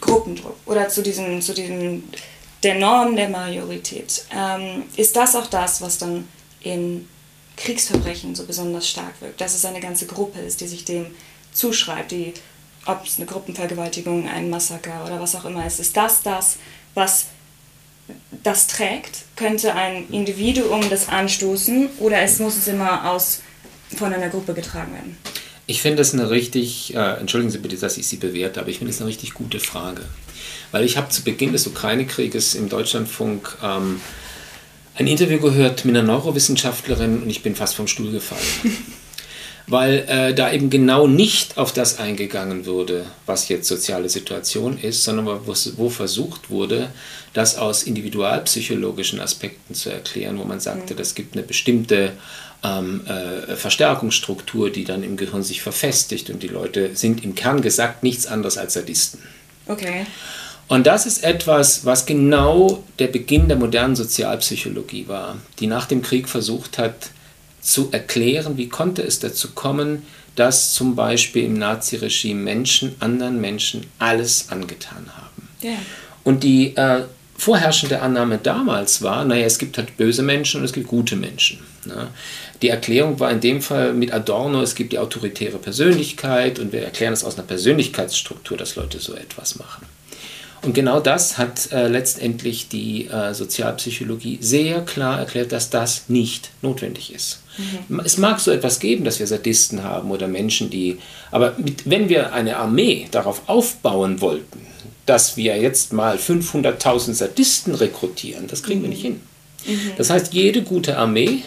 Gruppendruck 0.00 0.56
oder 0.66 0.88
zu 0.88 1.02
diesem, 1.02 1.42
zu 1.42 1.52
diesem 1.52 2.04
der 2.62 2.76
Norm 2.76 3.14
der 3.14 3.28
Majorität. 3.28 4.24
Ähm, 4.34 4.84
ist 4.96 5.14
das 5.16 5.36
auch 5.36 5.46
das, 5.46 5.82
was 5.82 5.98
dann 5.98 6.26
in 6.62 7.06
Kriegsverbrechen 7.56 8.34
so 8.34 8.44
besonders 8.44 8.88
stark 8.88 9.20
wirkt, 9.20 9.40
dass 9.40 9.54
es 9.54 9.64
eine 9.64 9.80
ganze 9.80 10.06
Gruppe 10.06 10.40
ist, 10.40 10.60
die 10.60 10.66
sich 10.66 10.84
dem 10.84 11.06
zuschreibt, 11.52 12.10
die, 12.10 12.34
ob 12.86 13.06
es 13.06 13.16
eine 13.16 13.26
Gruppenvergewaltigung, 13.26 14.28
ein 14.28 14.50
Massaker 14.50 15.04
oder 15.06 15.20
was 15.20 15.34
auch 15.34 15.44
immer 15.44 15.66
ist, 15.66 15.80
ist 15.80 15.96
das 15.96 16.22
das, 16.22 16.56
was 16.94 17.26
das 18.42 18.66
trägt? 18.66 19.24
Könnte 19.36 19.74
ein 19.74 20.08
Individuum 20.10 20.88
das 20.90 21.08
anstoßen 21.08 21.88
oder 22.00 22.20
es 22.20 22.38
muss 22.38 22.56
es 22.56 22.66
immer 22.66 23.10
aus, 23.10 23.40
von 23.96 24.12
einer 24.12 24.28
Gruppe 24.28 24.54
getragen 24.54 24.92
werden? 24.92 25.16
Ich 25.66 25.80
finde 25.80 25.98
das 25.98 26.12
eine 26.12 26.28
richtig, 26.28 26.94
äh, 26.94 27.18
entschuldigen 27.20 27.50
Sie 27.50 27.58
bitte, 27.58 27.76
dass 27.76 27.96
ich 27.96 28.06
Sie 28.06 28.16
bewerte, 28.16 28.60
aber 28.60 28.68
ich 28.68 28.78
finde 28.78 28.92
das 28.92 29.00
eine 29.00 29.08
richtig 29.08 29.32
gute 29.32 29.60
Frage. 29.60 30.02
Weil 30.72 30.84
ich 30.84 30.98
habe 30.98 31.08
zu 31.08 31.22
Beginn 31.22 31.52
des 31.52 31.66
Ukraine-Krieges 31.66 32.54
im 32.54 32.68
Deutschlandfunk 32.68 33.56
ähm, 33.62 34.00
ein 34.96 35.06
Interview 35.06 35.40
gehört 35.40 35.84
mit 35.84 35.96
einer 35.96 36.06
Neurowissenschaftlerin 36.06 37.22
und 37.22 37.30
ich 37.30 37.42
bin 37.42 37.56
fast 37.56 37.74
vom 37.74 37.86
Stuhl 37.86 38.12
gefallen. 38.12 38.42
Weil 39.66 40.04
äh, 40.08 40.34
da 40.34 40.52
eben 40.52 40.68
genau 40.68 41.06
nicht 41.06 41.56
auf 41.56 41.72
das 41.72 41.98
eingegangen 41.98 42.66
wurde, 42.66 43.06
was 43.24 43.48
jetzt 43.48 43.66
soziale 43.66 44.10
Situation 44.10 44.78
ist, 44.78 45.04
sondern 45.04 45.24
wo, 45.26 45.54
wo 45.76 45.88
versucht 45.88 46.50
wurde, 46.50 46.90
das 47.32 47.56
aus 47.56 47.84
individualpsychologischen 47.84 49.20
Aspekten 49.20 49.74
zu 49.74 49.88
erklären, 49.88 50.38
wo 50.38 50.44
man 50.44 50.60
sagte, 50.60 50.92
mhm. 50.92 50.98
das 50.98 51.14
gibt 51.14 51.34
eine 51.34 51.44
bestimmte 51.44 52.12
ähm, 52.62 53.06
äh, 53.06 53.56
Verstärkungsstruktur, 53.56 54.68
die 54.68 54.84
dann 54.84 55.02
im 55.02 55.16
Gehirn 55.16 55.42
sich 55.42 55.62
verfestigt 55.62 56.28
und 56.28 56.42
die 56.42 56.48
Leute 56.48 56.94
sind 56.94 57.24
im 57.24 57.34
Kern 57.34 57.62
gesagt 57.62 58.02
nichts 58.02 58.26
anderes 58.26 58.58
als 58.58 58.74
Sadisten. 58.74 59.20
Okay. 59.66 60.04
Und 60.68 60.86
das 60.86 61.06
ist 61.06 61.22
etwas, 61.22 61.84
was 61.84 62.06
genau 62.06 62.82
der 62.98 63.08
Beginn 63.08 63.48
der 63.48 63.56
modernen 63.56 63.96
Sozialpsychologie 63.96 65.08
war, 65.08 65.36
die 65.58 65.66
nach 65.66 65.86
dem 65.86 66.02
Krieg 66.02 66.28
versucht 66.28 66.78
hat 66.78 67.10
zu 67.60 67.88
erklären, 67.92 68.56
wie 68.56 68.68
konnte 68.68 69.02
es 69.02 69.20
dazu 69.20 69.52
kommen, 69.52 70.02
dass 70.36 70.74
zum 70.74 70.96
Beispiel 70.96 71.44
im 71.44 71.54
Naziregime 71.54 72.40
Menschen 72.40 72.94
anderen 73.00 73.40
Menschen 73.40 73.86
alles 73.98 74.48
angetan 74.50 75.08
haben. 75.16 75.48
Yeah. 75.62 75.78
Und 76.24 76.42
die 76.42 76.76
äh, 76.76 77.04
vorherrschende 77.36 78.00
Annahme 78.00 78.38
damals 78.38 79.02
war, 79.02 79.24
naja, 79.24 79.46
es 79.46 79.58
gibt 79.58 79.78
halt 79.78 79.96
böse 79.96 80.22
Menschen 80.22 80.60
und 80.60 80.64
es 80.64 80.72
gibt 80.72 80.88
gute 80.88 81.16
Menschen. 81.16 81.60
Ne? 81.84 82.08
Die 82.62 82.68
Erklärung 82.68 83.20
war 83.20 83.30
in 83.30 83.40
dem 83.40 83.60
Fall 83.60 83.92
mit 83.92 84.12
Adorno, 84.12 84.62
es 84.62 84.74
gibt 84.74 84.92
die 84.92 84.98
autoritäre 84.98 85.58
Persönlichkeit 85.58 86.58
und 86.58 86.72
wir 86.72 86.82
erklären 86.82 87.12
es 87.12 87.24
aus 87.24 87.36
einer 87.36 87.46
Persönlichkeitsstruktur, 87.46 88.56
dass 88.56 88.76
Leute 88.76 88.98
so 88.98 89.14
etwas 89.14 89.56
machen. 89.56 89.86
Und 90.64 90.72
genau 90.72 91.00
das 91.00 91.36
hat 91.36 91.72
äh, 91.72 91.88
letztendlich 91.88 92.68
die 92.68 93.06
äh, 93.06 93.34
Sozialpsychologie 93.34 94.38
sehr 94.40 94.80
klar 94.80 95.18
erklärt, 95.18 95.52
dass 95.52 95.70
das 95.70 96.04
nicht 96.08 96.50
notwendig 96.62 97.14
ist. 97.14 97.40
Mhm. 97.58 98.00
Es 98.04 98.16
mag 98.16 98.40
so 98.40 98.50
etwas 98.50 98.80
geben, 98.80 99.04
dass 99.04 99.18
wir 99.18 99.26
Sadisten 99.26 99.82
haben 99.82 100.10
oder 100.10 100.26
Menschen, 100.26 100.70
die. 100.70 100.98
Aber 101.30 101.54
mit, 101.58 101.88
wenn 101.88 102.08
wir 102.08 102.32
eine 102.32 102.56
Armee 102.56 103.08
darauf 103.10 103.42
aufbauen 103.48 104.20
wollten, 104.20 104.66
dass 105.06 105.36
wir 105.36 105.56
jetzt 105.58 105.92
mal 105.92 106.16
500.000 106.16 107.12
Sadisten 107.12 107.74
rekrutieren, 107.74 108.46
das 108.46 108.62
kriegen 108.62 108.80
mhm. 108.80 108.84
wir 108.84 108.90
nicht 108.90 109.02
hin. 109.02 109.20
Mhm. 109.66 109.92
Das 109.98 110.10
heißt, 110.10 110.32
jede 110.32 110.62
gute 110.62 110.96
Armee 110.96 111.42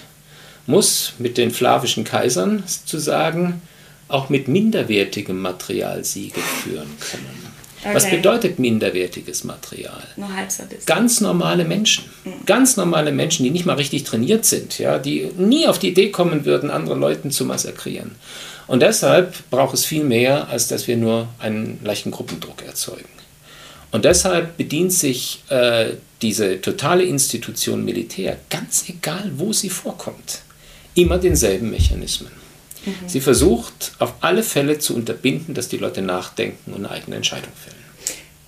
muss 0.67 1.13
mit 1.17 1.37
den 1.37 1.51
flavischen 1.51 2.03
Kaisern 2.03 2.63
zu 2.85 2.99
sagen, 2.99 3.61
auch 4.09 4.29
mit 4.29 4.47
minderwertigem 4.47 5.39
Material 5.39 6.03
Siege 6.03 6.39
führen 6.39 6.87
können. 6.99 7.56
Okay. 7.83 7.95
Was 7.95 8.09
bedeutet 8.09 8.59
minderwertiges 8.59 9.43
Material? 9.43 10.01
Nur 10.15 10.33
Halbsadisten. 10.35 10.85
Ganz 10.85 11.21
normale 11.21 11.63
Menschen. 11.63 12.05
Mhm. 12.25 12.45
Ganz 12.45 12.75
normale 12.75 13.11
Menschen, 13.11 13.43
die 13.43 13.51
nicht 13.51 13.65
mal 13.65 13.75
richtig 13.75 14.03
trainiert 14.03 14.45
sind, 14.45 14.79
ja, 14.79 14.97
die 14.97 15.29
nie 15.37 15.67
auf 15.67 15.77
die 15.77 15.89
Idee 15.89 16.09
kommen 16.09 16.45
würden, 16.45 16.71
andere 16.71 16.95
Leute 16.95 17.29
zu 17.29 17.45
massakrieren. 17.45 18.15
Und 18.65 18.81
deshalb 18.81 19.49
braucht 19.49 19.73
es 19.73 19.85
viel 19.85 20.03
mehr, 20.03 20.49
als 20.49 20.67
dass 20.67 20.87
wir 20.87 20.97
nur 20.97 21.29
einen 21.39 21.79
leichten 21.83 22.11
Gruppendruck 22.11 22.63
erzeugen. 22.63 23.05
Und 23.91 24.03
deshalb 24.05 24.57
bedient 24.57 24.91
sich 24.91 25.43
äh, 25.49 25.91
diese 26.21 26.59
totale 26.59 27.03
Institution 27.03 27.85
Militär, 27.85 28.37
ganz 28.49 28.89
egal 28.89 29.31
wo 29.35 29.53
sie 29.53 29.69
vorkommt, 29.69 30.41
immer 30.95 31.17
denselben 31.17 31.69
Mechanismen. 31.69 32.31
Mhm. 32.87 33.07
Sie 33.09 33.21
versucht 33.21 33.93
auf 33.99 34.13
alle 34.21 34.43
Fälle 34.43 34.79
zu 34.79 34.95
unterbinden, 34.95 35.53
dass 35.53 35.67
die 35.67 35.77
Leute 35.77 36.01
nachdenken 36.01 36.73
und 36.73 36.85
eine 36.85 36.91
eigene 36.91 37.17
Entscheidung 37.17 37.51
fällen. 37.55 37.77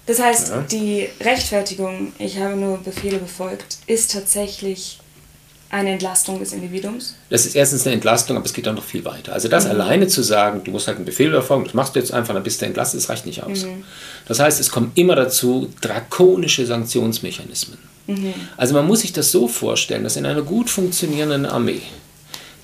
Das 0.05 0.19
heißt, 0.19 0.50
ja. 0.50 0.62
die 0.62 1.08
Rechtfertigung, 1.22 2.13
ich 2.17 2.39
habe 2.39 2.55
nur 2.55 2.79
Befehle 2.79 3.19
befolgt, 3.19 3.77
ist 3.86 4.12
tatsächlich 4.12 5.00
eine 5.69 5.91
Entlastung 5.91 6.39
des 6.39 6.53
Individuums? 6.53 7.15
Das 7.29 7.46
ist 7.46 7.55
erstens 7.55 7.86
eine 7.86 7.93
Entlastung, 7.93 8.36
aber 8.36 8.46
es 8.46 8.53
geht 8.53 8.67
auch 8.67 8.74
noch 8.74 8.84
viel 8.84 9.05
weiter. 9.05 9.34
Also 9.34 9.50
das 9.50 9.65
mhm. 9.65 9.72
alleine 9.72 10.08
zu 10.08 10.24
sagen, 10.24 10.63
du 10.63 10.72
musst 10.72 10.88
halt 10.88 10.98
einen 10.98 11.05
Befehl 11.05 11.29
befolgen, 11.29 11.65
das 11.65 11.75
machst 11.75 11.96
du 11.96 12.00
jetzt 12.00 12.12
einfach, 12.12 12.34
dann 12.34 12.43
bist 12.43 12.62
du 12.62 12.65
entlastet, 12.65 13.01
das 13.01 13.10
reicht 13.10 13.27
nicht 13.27 13.43
aus. 13.43 13.65
Mhm. 13.65 13.84
Das 14.27 14.39
heißt, 14.39 14.60
es 14.60 14.72
kommen 14.72 14.91
immer 14.96 15.15
dazu 15.15 15.72
drakonische 15.81 16.65
Sanktionsmechanismen. 16.65 17.77
Mhm. 18.08 18.34
Also 18.58 18.74
man 18.74 18.88
muss 18.88 19.01
sich 19.01 19.13
das 19.13 19.31
so 19.31 19.48
vorstellen, 19.48 20.03
dass 20.03 20.15
in 20.15 20.25
einer 20.25 20.41
gut 20.41 20.72
funktionierenden 20.72 21.46
Armee, 21.46 21.84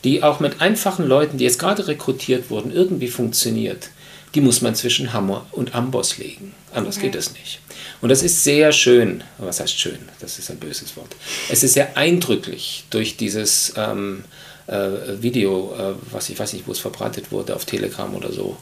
die 0.06 0.24
auch 0.24 0.40
mit 0.40 0.62
einfachen 0.62 1.06
Leuten, 1.06 1.38
die 1.38 1.44
jetzt 1.44 1.60
gerade 1.60 1.88
rekrutiert 1.88 2.50
wurden, 2.50 2.72
irgendwie 2.72 3.08
funktioniert, 3.08 3.90
die 4.36 4.42
muss 4.42 4.62
man 4.62 4.76
zwischen 4.76 5.14
Hammer 5.14 5.48
und 5.52 5.74
Amboss 5.74 6.18
legen. 6.18 6.54
Anders 6.74 6.98
okay. 6.98 7.08
geht 7.08 7.16
es 7.16 7.34
nicht. 7.34 7.60
Und 8.02 8.10
das 8.10 8.22
ist 8.22 8.44
sehr 8.44 8.72
schön, 8.72 9.24
was 9.40 9.60
heißt 9.60 9.78
schön? 9.80 9.98
Das 10.20 10.38
ist 10.38 10.52
ein 10.52 10.60
böses 10.60 10.96
Wort. 10.96 11.16
Es 11.50 11.64
ist 11.64 11.74
sehr 11.74 11.98
eindrücklich 11.98 12.84
durch 12.92 13.18
dieses 13.18 13.74
ähm, 13.78 14.26
äh, 14.68 14.90
Video, 15.22 15.74
äh, 15.76 15.96
was 16.12 16.30
ich 16.30 16.38
weiß 16.38 16.54
nicht, 16.54 16.68
wo 16.68 16.72
es 16.72 16.80
verbreitet 16.80 17.32
wurde, 17.32 17.56
auf 17.56 17.66
Telegram 17.66 18.14
oder 18.14 18.32
so, 18.32 18.58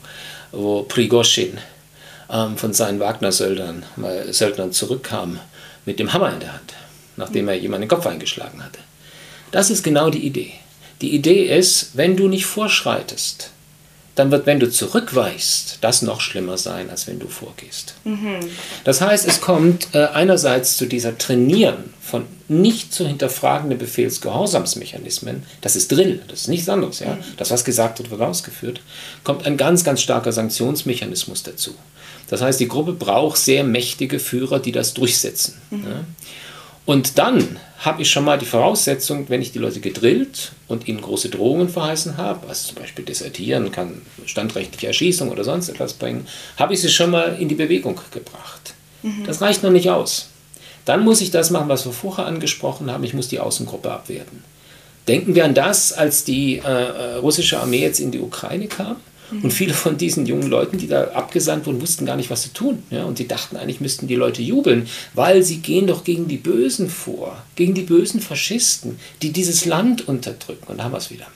wo 0.51 0.83
Prigoshin 0.83 1.57
ähm, 2.29 2.55
von 2.55 2.73
seinen 2.73 2.99
Wagner-Söldnern 2.99 3.83
Söldnern 4.29 4.71
zurückkam 4.71 5.39
mit 5.85 5.99
dem 5.99 6.13
Hammer 6.13 6.31
in 6.33 6.39
der 6.39 6.53
Hand, 6.53 6.73
nachdem 7.17 7.49
er 7.49 7.55
jemanden 7.55 7.87
den 7.87 7.89
Kopf 7.89 8.05
eingeschlagen 8.05 8.63
hatte. 8.63 8.79
Das 9.51 9.69
ist 9.69 9.83
genau 9.83 10.09
die 10.09 10.25
Idee. 10.25 10.53
Die 11.03 11.13
Idee 11.13 11.53
ist, 11.53 11.97
wenn 11.97 12.15
du 12.15 12.29
nicht 12.29 12.45
vorschreitest, 12.45 13.49
dann 14.15 14.31
wird, 14.31 14.45
wenn 14.45 14.61
du 14.61 14.71
zurückweichst, 14.71 15.79
das 15.81 16.01
noch 16.01 16.21
schlimmer 16.21 16.57
sein, 16.57 16.89
als 16.89 17.07
wenn 17.07 17.19
du 17.19 17.27
vorgehst. 17.27 17.95
Mhm. 18.05 18.39
Das 18.85 19.01
heißt, 19.01 19.27
es 19.27 19.41
kommt 19.41 19.89
äh, 19.93 20.05
einerseits 20.05 20.77
zu 20.77 20.85
dieser 20.85 21.17
Trainieren 21.17 21.93
von 21.99 22.23
nicht 22.47 22.93
zu 22.93 23.05
hinterfragenden 23.05 23.79
Befehlsgehorsamsmechanismen, 23.79 25.43
das 25.59 25.75
ist 25.75 25.91
Drill, 25.91 26.21
das 26.29 26.43
ist 26.43 26.47
nichts 26.47 26.69
anderes. 26.69 26.99
Ja? 26.99 27.15
Mhm. 27.15 27.23
Das, 27.35 27.51
was 27.51 27.65
gesagt 27.65 27.99
wird, 27.99 28.09
wird 28.09 28.21
ausgeführt, 28.21 28.79
kommt 29.25 29.45
ein 29.45 29.57
ganz, 29.57 29.83
ganz 29.83 30.01
starker 30.01 30.31
Sanktionsmechanismus 30.31 31.43
dazu. 31.43 31.75
Das 32.29 32.41
heißt, 32.41 32.61
die 32.61 32.69
Gruppe 32.69 32.93
braucht 32.93 33.37
sehr 33.37 33.65
mächtige 33.65 34.19
Führer, 34.19 34.59
die 34.59 34.71
das 34.71 34.93
durchsetzen. 34.93 35.55
Mhm. 35.69 35.83
Ja? 35.83 36.05
Und 36.85 37.17
dann 37.17 37.59
habe 37.79 38.01
ich 38.01 38.11
schon 38.11 38.25
mal 38.25 38.37
die 38.37 38.45
Voraussetzung, 38.45 39.29
wenn 39.29 39.41
ich 39.41 39.51
die 39.51 39.59
Leute 39.59 39.79
gedrillt 39.79 40.53
und 40.67 40.87
ihnen 40.87 41.01
große 41.01 41.29
Drohungen 41.29 41.69
verheißen 41.69 42.17
habe, 42.17 42.47
also 42.47 42.69
zum 42.69 42.81
Beispiel 42.81 43.05
desertieren, 43.05 43.71
kann 43.71 44.01
standrechtliche 44.25 44.87
Erschießung 44.87 45.29
oder 45.29 45.43
sonst 45.43 45.69
etwas 45.69 45.93
bringen, 45.93 46.27
habe 46.57 46.73
ich 46.73 46.81
sie 46.81 46.89
schon 46.89 47.11
mal 47.11 47.37
in 47.39 47.49
die 47.49 47.55
Bewegung 47.55 47.99
gebracht. 48.11 48.73
Mhm. 49.01 49.23
Das 49.25 49.41
reicht 49.41 49.63
noch 49.63 49.71
nicht 49.71 49.89
aus. 49.89 50.29
Dann 50.85 51.03
muss 51.03 51.21
ich 51.21 51.31
das 51.31 51.49
machen, 51.49 51.69
was 51.69 51.85
wir 51.85 51.93
vorher 51.93 52.25
angesprochen 52.25 52.91
haben, 52.91 53.03
ich 53.03 53.13
muss 53.13 53.29
die 53.29 53.39
Außengruppe 53.39 53.91
abwerten. 53.91 54.43
Denken 55.07 55.35
wir 55.35 55.45
an 55.45 55.53
das, 55.53 55.91
als 55.93 56.23
die 56.23 56.57
äh, 56.57 56.61
äh 56.61 57.15
russische 57.15 57.59
Armee 57.59 57.81
jetzt 57.81 57.99
in 57.99 58.11
die 58.11 58.19
Ukraine 58.19 58.67
kam 58.67 58.97
und 59.31 59.51
viele 59.51 59.73
von 59.73 59.97
diesen 59.97 60.25
jungen 60.25 60.49
Leuten, 60.49 60.77
die 60.77 60.87
da 60.87 61.05
abgesandt 61.09 61.65
wurden, 61.65 61.81
wussten 61.81 62.05
gar 62.05 62.15
nicht, 62.15 62.29
was 62.29 62.43
sie 62.43 62.49
tun. 62.49 62.83
Ja? 62.89 63.05
Und 63.05 63.17
sie 63.17 63.27
dachten 63.27 63.57
eigentlich, 63.57 63.81
müssten 63.81 64.07
die 64.07 64.15
Leute 64.15 64.41
jubeln, 64.41 64.87
weil 65.13 65.43
sie 65.43 65.57
gehen 65.57 65.87
doch 65.87 66.03
gegen 66.03 66.27
die 66.27 66.37
Bösen 66.37 66.89
vor, 66.89 67.41
gegen 67.55 67.73
die 67.73 67.81
bösen 67.81 68.21
Faschisten, 68.21 68.99
die 69.21 69.31
dieses 69.31 69.65
Land 69.65 70.07
unterdrücken. 70.07 70.67
Und 70.67 70.77
da 70.77 70.83
haben 70.83 70.91
wir 70.91 70.97
es 70.97 71.09
wieder. 71.09 71.27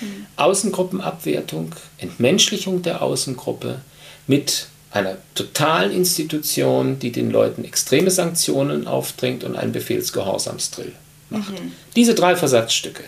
Mhm. 0.00 0.26
Außengruppenabwertung, 0.36 1.74
Entmenschlichung 1.98 2.82
der 2.82 3.02
Außengruppe 3.02 3.80
mit 4.26 4.68
einer 4.92 5.16
totalen 5.34 5.92
Institution, 5.92 6.98
die 6.98 7.12
den 7.12 7.30
Leuten 7.30 7.64
extreme 7.64 8.10
Sanktionen 8.10 8.86
aufdrängt 8.86 9.44
und 9.44 9.56
einen 9.56 9.72
Befehlsgehorsamsdrill 9.72 10.92
macht. 11.30 11.52
Mhm. 11.52 11.72
Diese 11.96 12.14
drei 12.14 12.36
Versatzstücke, 12.36 13.04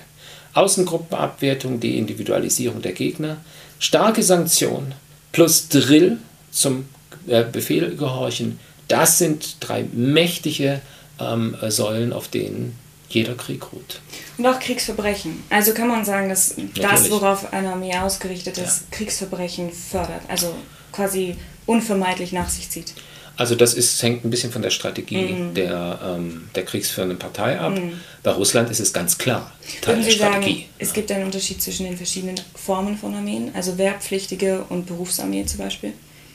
Außengruppenabwertung, 0.54 1.80
die 1.80 1.98
Individualisierung 1.98 2.82
der 2.82 2.92
Gegner, 2.92 3.38
starke 3.82 4.22
Sanktionen 4.22 4.94
plus 5.32 5.68
Drill 5.68 6.18
zum 6.52 6.88
äh, 7.26 7.44
Befehl 7.44 7.96
gehorchen, 7.96 8.58
das 8.88 9.18
sind 9.18 9.56
drei 9.60 9.84
mächtige 9.92 10.80
ähm, 11.18 11.56
Säulen, 11.68 12.12
auf 12.12 12.28
denen 12.28 12.78
jeder 13.08 13.34
Krieg 13.34 13.72
ruht. 13.72 14.00
Und 14.38 14.46
auch 14.46 14.58
Kriegsverbrechen. 14.58 15.42
Also 15.50 15.74
kann 15.74 15.88
man 15.88 16.04
sagen, 16.04 16.28
dass 16.28 16.56
Natürlich. 16.56 16.80
das, 16.80 17.10
worauf 17.10 17.52
eine 17.52 17.72
Armee 17.72 17.94
ausgerichtet 17.96 18.56
ist, 18.58 18.82
ja. 18.90 18.96
Kriegsverbrechen 18.96 19.70
fördert. 19.70 20.22
Also 20.28 20.54
quasi 20.92 21.36
unvermeidlich 21.66 22.32
nach 22.32 22.48
sich 22.48 22.70
zieht. 22.70 22.94
Also 23.36 23.54
das 23.54 23.74
ist, 23.74 24.02
hängt 24.02 24.24
ein 24.24 24.30
bisschen 24.30 24.52
von 24.52 24.62
der 24.62 24.70
Strategie 24.70 25.32
mhm. 25.32 25.54
der, 25.54 25.98
ähm, 26.04 26.48
der 26.54 26.64
kriegsführenden 26.64 27.18
Partei 27.18 27.58
ab. 27.58 27.74
Mhm. 27.74 28.00
Bei 28.22 28.30
Russland 28.32 28.70
ist 28.70 28.80
es 28.80 28.92
ganz 28.92 29.18
klar 29.18 29.52
Teil 29.80 29.94
Würden 29.94 30.04
Sie 30.04 30.10
der 30.10 30.16
Strategie. 30.16 30.54
Sagen, 30.54 30.68
es 30.78 30.92
gibt 30.92 31.12
einen 31.12 31.24
Unterschied 31.24 31.62
zwischen 31.62 31.86
den 31.86 31.96
verschiedenen 31.96 32.40
Formen 32.54 32.96
von 32.96 33.14
Armeen, 33.14 33.50
also 33.54 33.78
Wehrpflichtige 33.78 34.64
und 34.68 34.86
Berufsarmee 34.86 35.44
zum 35.46 35.58
Beispiel? 35.58 35.92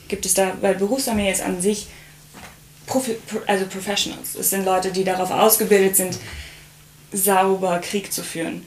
Gibt 0.08 0.26
es 0.26 0.34
da, 0.34 0.54
weil 0.62 0.76
Berufsarmee 0.76 1.32
ist 1.32 1.42
an 1.42 1.62
sich, 1.62 1.88
Profi, 2.86 3.18
also 3.46 3.66
Professionals, 3.66 4.36
es 4.36 4.50
sind 4.50 4.66
Leute, 4.66 4.92
die 4.92 5.04
darauf 5.04 5.30
ausgebildet 5.30 5.98
sind, 5.98 6.18
sauber 7.12 7.80
Krieg 7.80 8.12
zu 8.12 8.24
führen. 8.24 8.64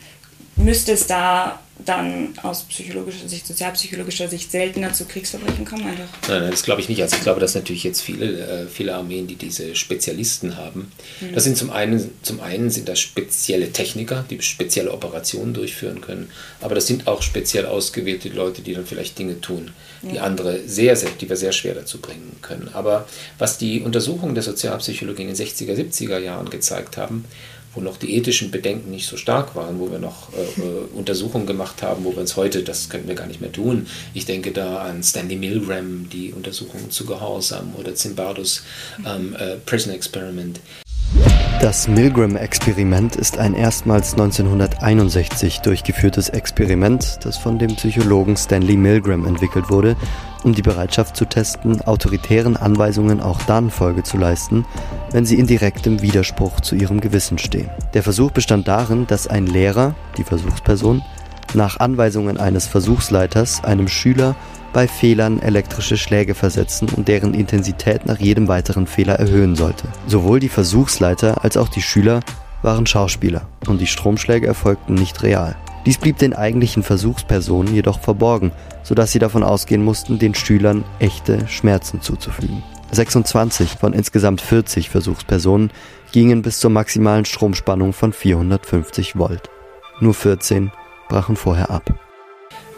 Müsste 0.61 0.93
es 0.93 1.07
da 1.07 1.61
dann 1.85 2.35
aus 2.43 2.65
psychologischer 2.65 3.29
Sicht, 3.29 3.47
sozialpsychologischer 3.47 4.29
Sicht 4.29 4.51
seltener 4.51 4.93
zu 4.93 5.05
Kriegsverbrechen 5.05 5.65
kommen? 5.65 5.87
Einfach? 5.87 6.09
Nein, 6.29 6.43
nein, 6.43 6.51
das 6.51 6.63
glaube 6.63 6.81
ich 6.81 6.89
nicht. 6.89 7.03
Also 7.03 7.17
ich 7.17 7.23
glaube, 7.23 7.41
dass 7.41 7.55
natürlich 7.55 7.85
jetzt 7.85 8.03
viele, 8.03 8.39
äh, 8.41 8.67
viele 8.67 8.95
Armeen, 8.95 9.27
die 9.27 9.37
diese 9.37 9.75
Spezialisten 9.75 10.57
haben, 10.57 10.93
mhm. 11.21 11.35
das 11.35 11.45
sind 11.45 11.57
zum 11.57 11.71
einen, 11.71 12.11
zum 12.23 12.41
einen 12.41 12.71
sind 12.71 12.89
das 12.89 13.01
spezielle 13.01 13.73
Techniker, 13.73 14.25
die 14.29 14.41
spezielle 14.43 14.93
Operationen 14.93 15.55
durchführen 15.55 16.01
können, 16.01 16.31
aber 16.61 16.75
das 16.75 16.87
sind 16.87 17.07
auch 17.07 17.23
speziell 17.23 17.67
ausgewählte 17.67 18.29
Leute, 18.29 18.63
die 18.63 18.75
dann 18.75 18.87
vielleicht 18.87 19.19
Dinge 19.19 19.41
tun, 19.41 19.71
die 20.03 20.17
ja. 20.17 20.23
andere 20.23 20.61
sehr, 20.67 20.97
sehr, 20.97 21.11
die 21.21 21.29
wir 21.29 21.37
sehr 21.37 21.53
schwer 21.53 21.75
dazu 21.75 22.01
bringen 22.01 22.37
können. 22.43 22.71
Aber 22.73 23.07
was 23.39 23.59
die 23.59 23.81
Untersuchungen 23.81 24.35
der 24.35 24.43
Sozialpsychologie 24.43 25.23
in 25.23 25.29
den 25.29 25.37
60er, 25.37 25.75
70er 25.75 26.19
Jahren 26.19 26.51
gezeigt 26.51 26.97
haben, 26.97 27.25
wo 27.75 27.81
noch 27.81 27.97
die 27.97 28.15
ethischen 28.17 28.51
Bedenken 28.51 28.91
nicht 28.91 29.07
so 29.07 29.17
stark 29.17 29.55
waren, 29.55 29.79
wo 29.79 29.91
wir 29.91 29.99
noch 29.99 30.33
äh, 30.33 30.61
äh, 30.61 30.87
Untersuchungen 30.95 31.47
gemacht 31.47 31.83
haben, 31.83 32.05
wo 32.05 32.13
wir 32.13 32.19
uns 32.19 32.37
heute, 32.37 32.63
das 32.63 32.89
könnten 32.89 33.09
wir 33.09 33.15
gar 33.15 33.27
nicht 33.27 33.41
mehr 33.41 33.53
tun. 33.53 33.87
Ich 34.15 34.27
denke 34.27 34.51
da 34.51 34.79
an 34.79 35.03
Stanley 35.03 35.37
Milgram, 35.37 36.09
die 36.11 36.33
Untersuchungen 36.33 36.91
zu 36.91 37.07
Gehorsam 37.07 37.75
oder 37.77 37.95
Zimbardos 37.95 38.65
ähm, 39.07 39.35
äh, 39.39 39.57
Prison 39.57 39.93
Experiment. 39.93 40.61
Das 41.61 41.89
Milgram-Experiment 41.89 43.17
ist 43.17 43.39
ein 43.39 43.55
erstmals 43.55 44.13
1961 44.13 45.61
durchgeführtes 45.61 46.31
Experiment, 46.31 47.19
das 47.23 47.37
von 47.37 47.59
dem 47.59 47.77
Psychologen 47.77 48.37
Stanley 48.37 48.79
Milgram 48.79 49.27
entwickelt 49.27 49.69
wurde, 49.69 49.95
um 50.43 50.55
die 50.55 50.63
Bereitschaft 50.63 51.17
zu 51.17 51.27
testen, 51.27 51.83
autoritären 51.83 52.57
Anweisungen 52.57 53.21
auch 53.21 53.43
dann 53.43 53.71
Folge 53.71 54.03
zu 54.03 54.17
leisten, 54.17 54.65
wenn 55.11 55.27
sie 55.27 55.39
in 55.39 55.47
direktem 55.47 56.01
Widerspruch 56.01 56.61
zu 56.61 56.77
ihrem 56.77 57.01
Gewissen 57.01 57.37
stehen. 57.37 57.69
Der 57.93 58.03
Versuch 58.03 58.31
bestand 58.31 58.67
darin, 58.67 59.07
dass 59.07 59.27
ein 59.27 59.47
Lehrer, 59.47 59.95
die 60.17 60.25
Versuchsperson, 60.25 61.03
nach 61.55 61.81
Anweisungen 61.81 62.39
eines 62.39 62.67
Versuchsleiters 62.67 63.65
einem 63.65 63.89
Schüler 63.89 64.37
bei 64.73 64.87
Fehlern 64.87 65.41
elektrische 65.41 65.97
Schläge 65.97 66.35
versetzen 66.35 66.89
und 66.97 67.09
deren 67.09 67.35
Intensität 67.35 68.07
nach 68.07 68.19
jedem 68.19 68.49
weiteren 68.49 68.87
Fehler 68.87 69.15
erhöhen 69.15 69.57
sollte. 69.57 69.85
Sowohl 70.07 70.41
die 70.41 70.49
Versuchsleiter 70.49 71.43
als 71.43 71.57
auch 71.57 71.69
die 71.69 71.83
Schüler 71.83 72.21
waren 72.63 72.87
Schauspieler 72.87 73.43
und 73.67 73.81
die 73.81 73.87
Stromschläge 73.87 74.47
erfolgten 74.47 74.95
nicht 74.95 75.23
real. 75.23 75.57
Dies 75.87 75.99
blieb 75.99 76.19
den 76.19 76.35
eigentlichen 76.35 76.83
Versuchspersonen 76.83 77.75
jedoch 77.75 78.01
verborgen, 78.01 78.53
sodass 78.83 79.13
sie 79.13 79.19
davon 79.19 79.43
ausgehen 79.43 79.83
mussten, 79.83 80.19
den 80.19 80.35
Schülern 80.35 80.85
echte 80.99 81.49
Schmerzen 81.49 82.03
zuzufügen. 82.03 82.63
26 82.93 83.77
von 83.79 83.93
insgesamt 83.93 84.41
40 84.41 84.91
Versuchspersonen 84.91 85.71
gingen 86.13 86.43
bis 86.43 86.59
zur 86.59 86.71
maximalen 86.71 87.25
Stromspannung 87.25 87.93
von 87.93 88.13
450 88.13 89.17
Volt. 89.17 89.49
Nur 90.01 90.13
14 90.13 90.71
brachen 91.11 91.37
vorher 91.37 91.71
ab. 91.71 91.93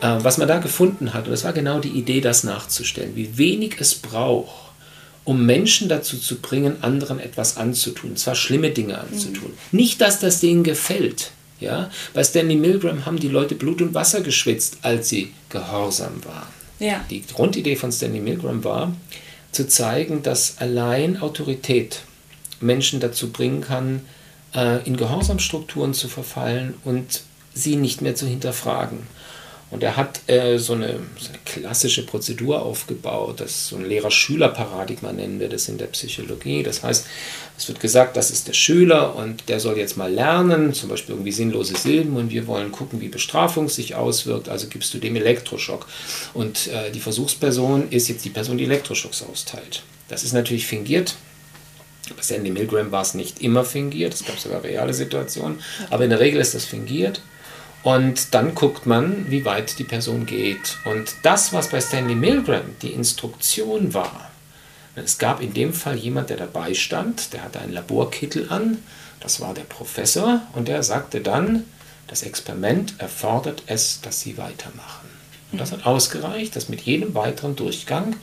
Äh, 0.00 0.16
was 0.24 0.38
man 0.38 0.48
da 0.48 0.58
gefunden 0.58 1.14
hat, 1.14 1.26
und 1.26 1.30
das 1.30 1.44
war 1.44 1.52
genau 1.52 1.78
die 1.78 1.90
Idee, 1.90 2.20
das 2.20 2.42
nachzustellen, 2.42 3.14
wie 3.14 3.38
wenig 3.38 3.76
es 3.78 3.94
braucht, 3.94 4.72
um 5.24 5.46
Menschen 5.46 5.88
dazu 5.88 6.18
zu 6.18 6.40
bringen, 6.40 6.82
anderen 6.82 7.20
etwas 7.20 7.56
anzutun, 7.56 8.16
zwar 8.16 8.34
schlimme 8.34 8.70
Dinge 8.70 8.98
anzutun. 8.98 9.50
Mhm. 9.50 9.78
Nicht, 9.78 10.00
dass 10.00 10.18
das 10.18 10.40
denen 10.40 10.64
gefällt. 10.64 11.30
Ja? 11.60 11.90
Bei 12.12 12.24
Stanley 12.24 12.56
Milgram 12.56 13.06
haben 13.06 13.20
die 13.20 13.28
Leute 13.28 13.54
Blut 13.54 13.80
und 13.80 13.94
Wasser 13.94 14.22
geschwitzt, 14.22 14.78
als 14.82 15.08
sie 15.08 15.32
gehorsam 15.48 16.24
waren. 16.24 16.48
Ja. 16.80 17.04
Die 17.08 17.22
Grundidee 17.24 17.76
von 17.76 17.92
Stanley 17.92 18.18
Milgram 18.18 18.64
war, 18.64 18.92
zu 19.52 19.68
zeigen, 19.68 20.24
dass 20.24 20.58
allein 20.58 21.20
Autorität 21.20 22.00
Menschen 22.60 22.98
dazu 22.98 23.30
bringen 23.30 23.60
kann, 23.60 24.00
äh, 24.54 24.84
in 24.84 24.96
Gehorsamstrukturen 24.96 25.94
zu 25.94 26.08
verfallen 26.08 26.74
und 26.84 27.22
sie 27.54 27.76
nicht 27.76 28.02
mehr 28.02 28.14
zu 28.14 28.26
hinterfragen. 28.26 29.06
Und 29.72 29.82
er 29.82 29.96
hat 29.96 30.20
äh, 30.28 30.58
so, 30.58 30.74
eine, 30.74 31.00
so, 31.18 31.30
eine, 31.30 31.38
klassische 31.46 32.04
Prozedur 32.04 32.60
aufgebaut, 32.60 33.40
das 33.40 33.68
so 33.68 33.76
ein 33.76 33.86
Lehrer-Schüler-Paradigma 33.86 35.12
nennen 35.12 35.40
wir 35.40 35.48
das 35.48 35.66
in 35.66 35.78
der 35.78 35.86
Psychologie. 35.86 36.62
Das 36.62 36.82
heißt, 36.82 37.06
es 37.56 37.68
wird 37.68 37.80
gesagt, 37.80 38.18
das 38.18 38.30
ist 38.30 38.48
der 38.48 38.52
Schüler 38.52 39.16
und 39.16 39.48
der 39.48 39.60
soll 39.60 39.78
jetzt 39.78 39.96
mal 39.96 40.12
lernen, 40.12 40.74
zum 40.74 40.90
Beispiel 40.90 41.14
irgendwie 41.14 41.32
sinnlose 41.32 41.74
Silben 41.74 42.16
und 42.16 42.30
wir 42.30 42.46
wollen 42.46 42.70
gucken, 42.70 43.00
wie 43.00 43.08
Bestrafung 43.08 43.70
sich 43.70 43.94
auswirkt, 43.94 44.50
also 44.50 44.66
gibst 44.66 44.92
du 44.92 44.98
dem 44.98 45.16
Elektroschock. 45.16 45.86
Und 46.34 46.66
äh, 46.66 46.90
die 46.90 47.00
Versuchsperson 47.00 47.88
ist 47.88 48.08
jetzt 48.08 48.26
die 48.26 48.30
Person, 48.30 48.58
die 48.58 48.64
Elektroschocks 48.64 49.22
austeilt. 49.22 49.84
Das 50.08 50.22
ist 50.22 50.34
natürlich 50.34 50.66
fingiert, 50.66 51.16
bei 52.14 52.22
Sandy 52.22 52.50
Milgram 52.50 52.92
war 52.92 53.02
es 53.02 53.14
nicht 53.14 53.40
immer 53.40 53.64
fingiert, 53.64 54.12
es 54.12 54.26
gab 54.26 54.38
sogar 54.38 54.62
reale 54.64 54.92
Situationen, 54.92 55.60
aber 55.88 56.04
in 56.04 56.10
der 56.10 56.20
Regel 56.20 56.42
ist 56.42 56.54
das 56.54 56.66
fingiert. 56.66 57.22
Und 57.82 58.34
dann 58.34 58.54
guckt 58.54 58.86
man, 58.86 59.28
wie 59.28 59.44
weit 59.44 59.78
die 59.78 59.84
Person 59.84 60.24
geht. 60.24 60.78
Und 60.84 61.14
das, 61.22 61.52
was 61.52 61.68
bei 61.68 61.80
Stanley 61.80 62.14
Milgram 62.14 62.76
die 62.80 62.92
Instruktion 62.92 63.92
war, 63.92 64.30
es 64.94 65.18
gab 65.18 65.40
in 65.40 65.54
dem 65.54 65.72
Fall 65.72 65.96
jemand, 65.96 66.30
der 66.30 66.36
dabei 66.36 66.74
stand, 66.74 67.32
der 67.32 67.42
hatte 67.42 67.60
einen 67.60 67.72
Laborkittel 67.72 68.48
an, 68.50 68.78
das 69.20 69.40
war 69.40 69.54
der 69.54 69.62
Professor, 69.62 70.42
und 70.52 70.68
der 70.68 70.82
sagte 70.82 71.20
dann, 71.20 71.64
das 72.08 72.22
Experiment 72.22 72.94
erfordert 72.98 73.62
es, 73.66 74.00
dass 74.02 74.20
Sie 74.20 74.36
weitermachen. 74.36 75.08
Und 75.50 75.60
das 75.60 75.72
hat 75.72 75.86
ausgereicht, 75.86 76.54
dass 76.56 76.68
mit 76.68 76.82
jedem 76.82 77.14
weiteren 77.14 77.56
Durchgang, 77.56 78.16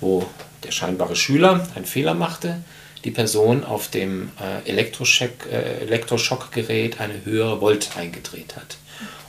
wo 0.00 0.26
der 0.64 0.72
scheinbare 0.72 1.14
Schüler 1.14 1.66
einen 1.74 1.84
Fehler 1.84 2.14
machte, 2.14 2.62
die 3.04 3.10
Person 3.10 3.64
auf 3.64 3.88
dem 3.88 4.30
äh, 4.40 4.68
äh, 4.68 4.72
Elektroschockgerät 5.82 7.00
eine 7.00 7.24
höhere 7.24 7.60
Volt 7.60 7.96
eingedreht 7.96 8.56
hat. 8.56 8.78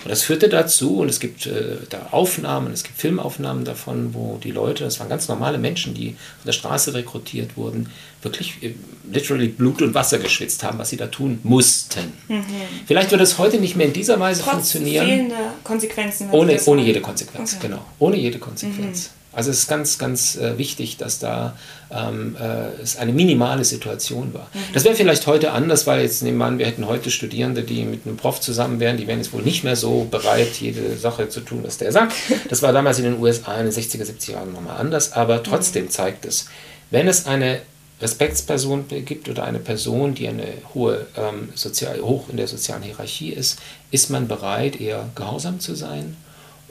Und 0.03 0.09
das 0.09 0.23
führte 0.23 0.49
dazu, 0.49 0.97
und 0.97 1.09
es 1.09 1.19
gibt 1.19 1.45
äh, 1.45 1.77
da 1.89 2.07
Aufnahmen, 2.11 2.73
es 2.73 2.83
gibt 2.83 2.97
Filmaufnahmen 2.97 3.65
davon, 3.65 4.13
wo 4.13 4.39
die 4.43 4.51
Leute, 4.51 4.83
das 4.83 4.99
waren 4.99 5.09
ganz 5.09 5.27
normale 5.27 5.57
Menschen, 5.57 5.93
die 5.93 6.09
von 6.09 6.45
der 6.45 6.53
Straße 6.53 6.93
rekrutiert 6.93 7.55
wurden, 7.55 7.89
wirklich 8.21 8.63
äh, 8.63 8.73
literally 9.11 9.47
Blut 9.47 9.81
und 9.81 9.93
Wasser 9.93 10.17
geschwitzt 10.17 10.63
haben, 10.63 10.79
was 10.79 10.89
sie 10.89 10.97
da 10.97 11.07
tun 11.07 11.39
mussten. 11.43 12.13
Mhm. 12.27 12.43
Vielleicht 12.87 13.11
würde 13.11 13.23
es 13.23 13.37
heute 13.37 13.59
nicht 13.59 13.75
mehr 13.75 13.87
in 13.87 13.93
dieser 13.93 14.19
Weise 14.19 14.41
Trotz 14.41 14.53
funktionieren. 14.53 15.05
Fehlende 15.05 15.35
Konsequenzen. 15.63 16.31
Ohne, 16.31 16.59
ohne 16.65 16.81
jede 16.81 17.01
Konsequenz, 17.01 17.53
okay. 17.53 17.67
genau. 17.67 17.85
Ohne 17.99 18.17
jede 18.17 18.39
Konsequenz. 18.39 19.09
Mhm. 19.09 19.20
Also 19.33 19.49
es 19.49 19.59
ist 19.59 19.67
ganz, 19.69 19.97
ganz 19.97 20.35
äh, 20.35 20.57
wichtig, 20.57 20.97
dass 20.97 21.19
da 21.19 21.55
ähm, 21.89 22.35
äh, 22.39 22.81
es 22.81 22.97
eine 22.97 23.13
minimale 23.13 23.63
Situation 23.63 24.33
war. 24.33 24.49
Mhm. 24.53 24.73
Das 24.73 24.83
wäre 24.83 24.95
vielleicht 24.95 25.25
heute 25.25 25.51
anders, 25.51 25.87
weil 25.87 26.01
jetzt 26.01 26.21
nehmen 26.21 26.37
wir 26.37 26.45
an, 26.45 26.59
wir 26.59 26.65
hätten 26.65 26.85
heute 26.85 27.11
Studierende, 27.11 27.63
die 27.63 27.83
mit 27.85 28.05
einem 28.05 28.17
Prof 28.17 28.41
zusammen 28.41 28.79
wären, 28.79 28.97
die 28.97 29.07
wären 29.07 29.19
jetzt 29.19 29.31
wohl 29.31 29.41
nicht 29.41 29.63
mehr 29.63 29.77
so 29.77 30.05
bereit, 30.09 30.55
jede 30.59 30.97
Sache 30.97 31.29
zu 31.29 31.41
tun, 31.41 31.61
was 31.63 31.77
der 31.77 31.91
sagt. 31.91 32.13
Das 32.49 32.61
war 32.61 32.73
damals 32.73 32.97
in 32.99 33.05
den 33.05 33.19
USA 33.19 33.57
in 33.57 33.65
den 33.65 33.73
60er, 33.73 34.03
70er 34.03 34.31
Jahren 34.33 34.51
nochmal 34.51 34.77
anders, 34.77 35.13
aber 35.13 35.41
trotzdem 35.41 35.85
mhm. 35.85 35.89
zeigt 35.89 36.25
es, 36.25 36.47
wenn 36.89 37.07
es 37.07 37.25
eine 37.25 37.61
Respektsperson 38.01 38.85
gibt 39.05 39.29
oder 39.29 39.43
eine 39.43 39.59
Person, 39.59 40.15
die 40.15 40.27
eine 40.27 40.47
hohe 40.73 41.05
ähm, 41.15 41.49
sozial, 41.55 42.01
hoch 42.01 42.27
in 42.29 42.37
der 42.37 42.47
sozialen 42.47 42.81
Hierarchie 42.83 43.31
ist, 43.31 43.59
ist 43.91 44.09
man 44.09 44.27
bereit, 44.27 44.81
eher 44.81 45.09
gehorsam 45.15 45.59
zu 45.59 45.75
sein 45.75 46.17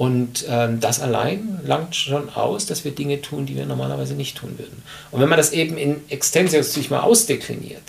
und 0.00 0.46
ähm, 0.48 0.80
das 0.80 1.00
allein 1.00 1.60
langt 1.62 1.94
schon 1.94 2.30
aus, 2.30 2.64
dass 2.64 2.86
wir 2.86 2.92
Dinge 2.92 3.20
tun, 3.20 3.44
die 3.44 3.54
wir 3.54 3.66
normalerweise 3.66 4.14
nicht 4.14 4.34
tun 4.34 4.58
würden. 4.58 4.82
Und 5.10 5.20
wenn 5.20 5.28
man 5.28 5.36
das 5.36 5.52
eben 5.52 5.76
in 5.76 6.00
Extensios 6.08 6.72
sich 6.72 6.88
mal 6.88 7.00
ausdekliniert 7.00 7.82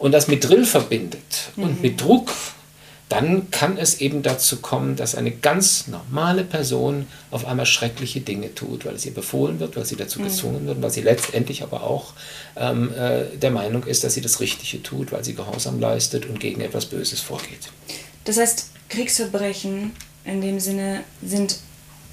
und 0.00 0.10
das 0.10 0.26
mit 0.26 0.42
Drill 0.42 0.64
verbindet 0.64 1.52
mhm. 1.54 1.62
und 1.62 1.80
mit 1.80 2.00
Druck, 2.00 2.32
dann 3.08 3.52
kann 3.52 3.78
es 3.78 4.00
eben 4.00 4.24
dazu 4.24 4.56
kommen, 4.56 4.96
dass 4.96 5.14
eine 5.14 5.30
ganz 5.30 5.86
normale 5.86 6.42
Person 6.42 7.06
auf 7.30 7.46
einmal 7.46 7.66
schreckliche 7.66 8.20
Dinge 8.20 8.52
tut, 8.56 8.84
weil 8.84 8.96
es 8.96 9.06
ihr 9.06 9.14
befohlen 9.14 9.60
wird, 9.60 9.76
weil 9.76 9.84
sie 9.84 9.94
dazu 9.94 10.18
mhm. 10.18 10.24
gezwungen 10.24 10.66
wird, 10.66 10.82
weil 10.82 10.90
sie 10.90 11.02
letztendlich 11.02 11.62
aber 11.62 11.84
auch 11.84 12.14
ähm, 12.56 12.92
äh, 12.94 13.26
der 13.36 13.52
Meinung 13.52 13.84
ist, 13.84 14.02
dass 14.02 14.14
sie 14.14 14.22
das 14.22 14.40
Richtige 14.40 14.82
tut, 14.82 15.12
weil 15.12 15.22
sie 15.22 15.36
Gehorsam 15.36 15.78
leistet 15.78 16.26
und 16.26 16.40
gegen 16.40 16.62
etwas 16.62 16.86
Böses 16.86 17.20
vorgeht. 17.20 17.70
Das 18.24 18.38
heißt, 18.38 18.70
Kriegsverbrechen 18.88 19.92
in 20.24 20.40
dem 20.40 20.60
Sinne 20.60 21.04
sind 21.22 21.58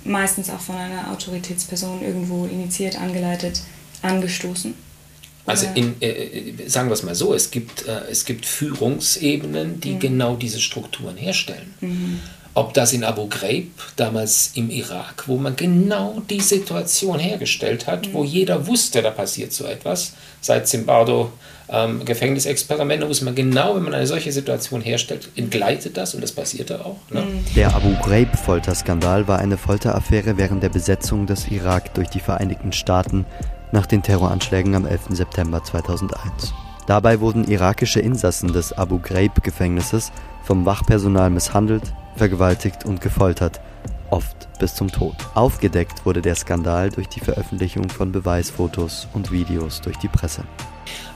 meistens 0.03 0.49
auch 0.49 0.59
von 0.59 0.75
einer 0.75 1.11
Autoritätsperson 1.11 2.01
irgendwo 2.01 2.45
initiiert, 2.45 2.99
angeleitet, 2.99 3.61
angestoßen. 4.01 4.73
Also 5.45 5.67
in, 5.73 5.99
äh, 6.01 6.09
äh, 6.09 6.69
sagen 6.69 6.89
wir 6.89 6.93
es 6.93 7.03
mal 7.03 7.15
so, 7.15 7.33
es 7.33 7.51
gibt, 7.51 7.87
äh, 7.87 8.01
es 8.09 8.25
gibt 8.25 8.45
Führungsebenen, 8.45 9.79
die 9.79 9.93
mhm. 9.93 9.99
genau 9.99 10.35
diese 10.35 10.59
Strukturen 10.59 11.17
herstellen. 11.17 11.73
Mhm. 11.81 12.19
Ob 12.53 12.73
das 12.73 12.91
in 12.91 13.05
Abu 13.05 13.27
Ghraib, 13.27 13.69
damals 13.95 14.51
im 14.55 14.69
Irak, 14.69 15.23
wo 15.27 15.37
man 15.37 15.55
genau 15.55 16.21
die 16.29 16.41
Situation 16.41 17.17
hergestellt 17.17 17.87
hat, 17.87 18.07
mhm. 18.07 18.13
wo 18.13 18.23
jeder 18.25 18.67
wusste, 18.67 19.01
da 19.01 19.11
passiert 19.11 19.53
so 19.53 19.65
etwas, 19.65 20.13
seit 20.41 20.67
Zimbardo 20.67 21.31
ähm, 21.69 22.03
Gefängnisexperimente 22.03 23.05
muss 23.05 23.21
man 23.21 23.33
genau, 23.33 23.75
wenn 23.75 23.83
man 23.83 23.93
eine 23.93 24.05
solche 24.05 24.33
Situation 24.33 24.81
herstellt, 24.81 25.29
entgleitet 25.37 25.95
das 25.95 26.13
und 26.13 26.21
das 26.21 26.33
passierte 26.33 26.83
auch. 26.83 26.97
Ne? 27.09 27.21
Mhm. 27.21 27.45
Der 27.55 27.73
Abu 27.73 27.95
Ghraib-Folterskandal 28.03 29.29
war 29.29 29.39
eine 29.39 29.57
Folteraffäre 29.57 30.37
während 30.37 30.61
der 30.61 30.69
Besetzung 30.69 31.27
des 31.27 31.47
Irak 31.47 31.93
durch 31.93 32.09
die 32.09 32.19
Vereinigten 32.19 32.73
Staaten 32.73 33.25
nach 33.71 33.85
den 33.85 34.03
Terroranschlägen 34.03 34.75
am 34.75 34.85
11. 34.85 35.03
September 35.11 35.63
2001. 35.63 36.53
Dabei 36.87 37.21
wurden 37.21 37.45
irakische 37.45 38.01
Insassen 38.01 38.51
des 38.51 38.73
Abu 38.73 38.99
Ghraib-Gefängnisses 38.99 40.11
vom 40.43 40.65
Wachpersonal 40.65 41.29
misshandelt, 41.29 41.93
vergewaltigt 42.21 42.85
und 42.85 43.01
gefoltert, 43.01 43.59
oft 44.11 44.47
bis 44.59 44.75
zum 44.75 44.91
Tod. 44.91 45.15
Aufgedeckt 45.33 46.05
wurde 46.05 46.21
der 46.21 46.35
Skandal 46.35 46.91
durch 46.91 47.07
die 47.07 47.19
Veröffentlichung 47.19 47.89
von 47.89 48.11
Beweisfotos 48.11 49.07
und 49.13 49.31
Videos 49.31 49.81
durch 49.81 49.97
die 49.97 50.07
Presse. 50.07 50.43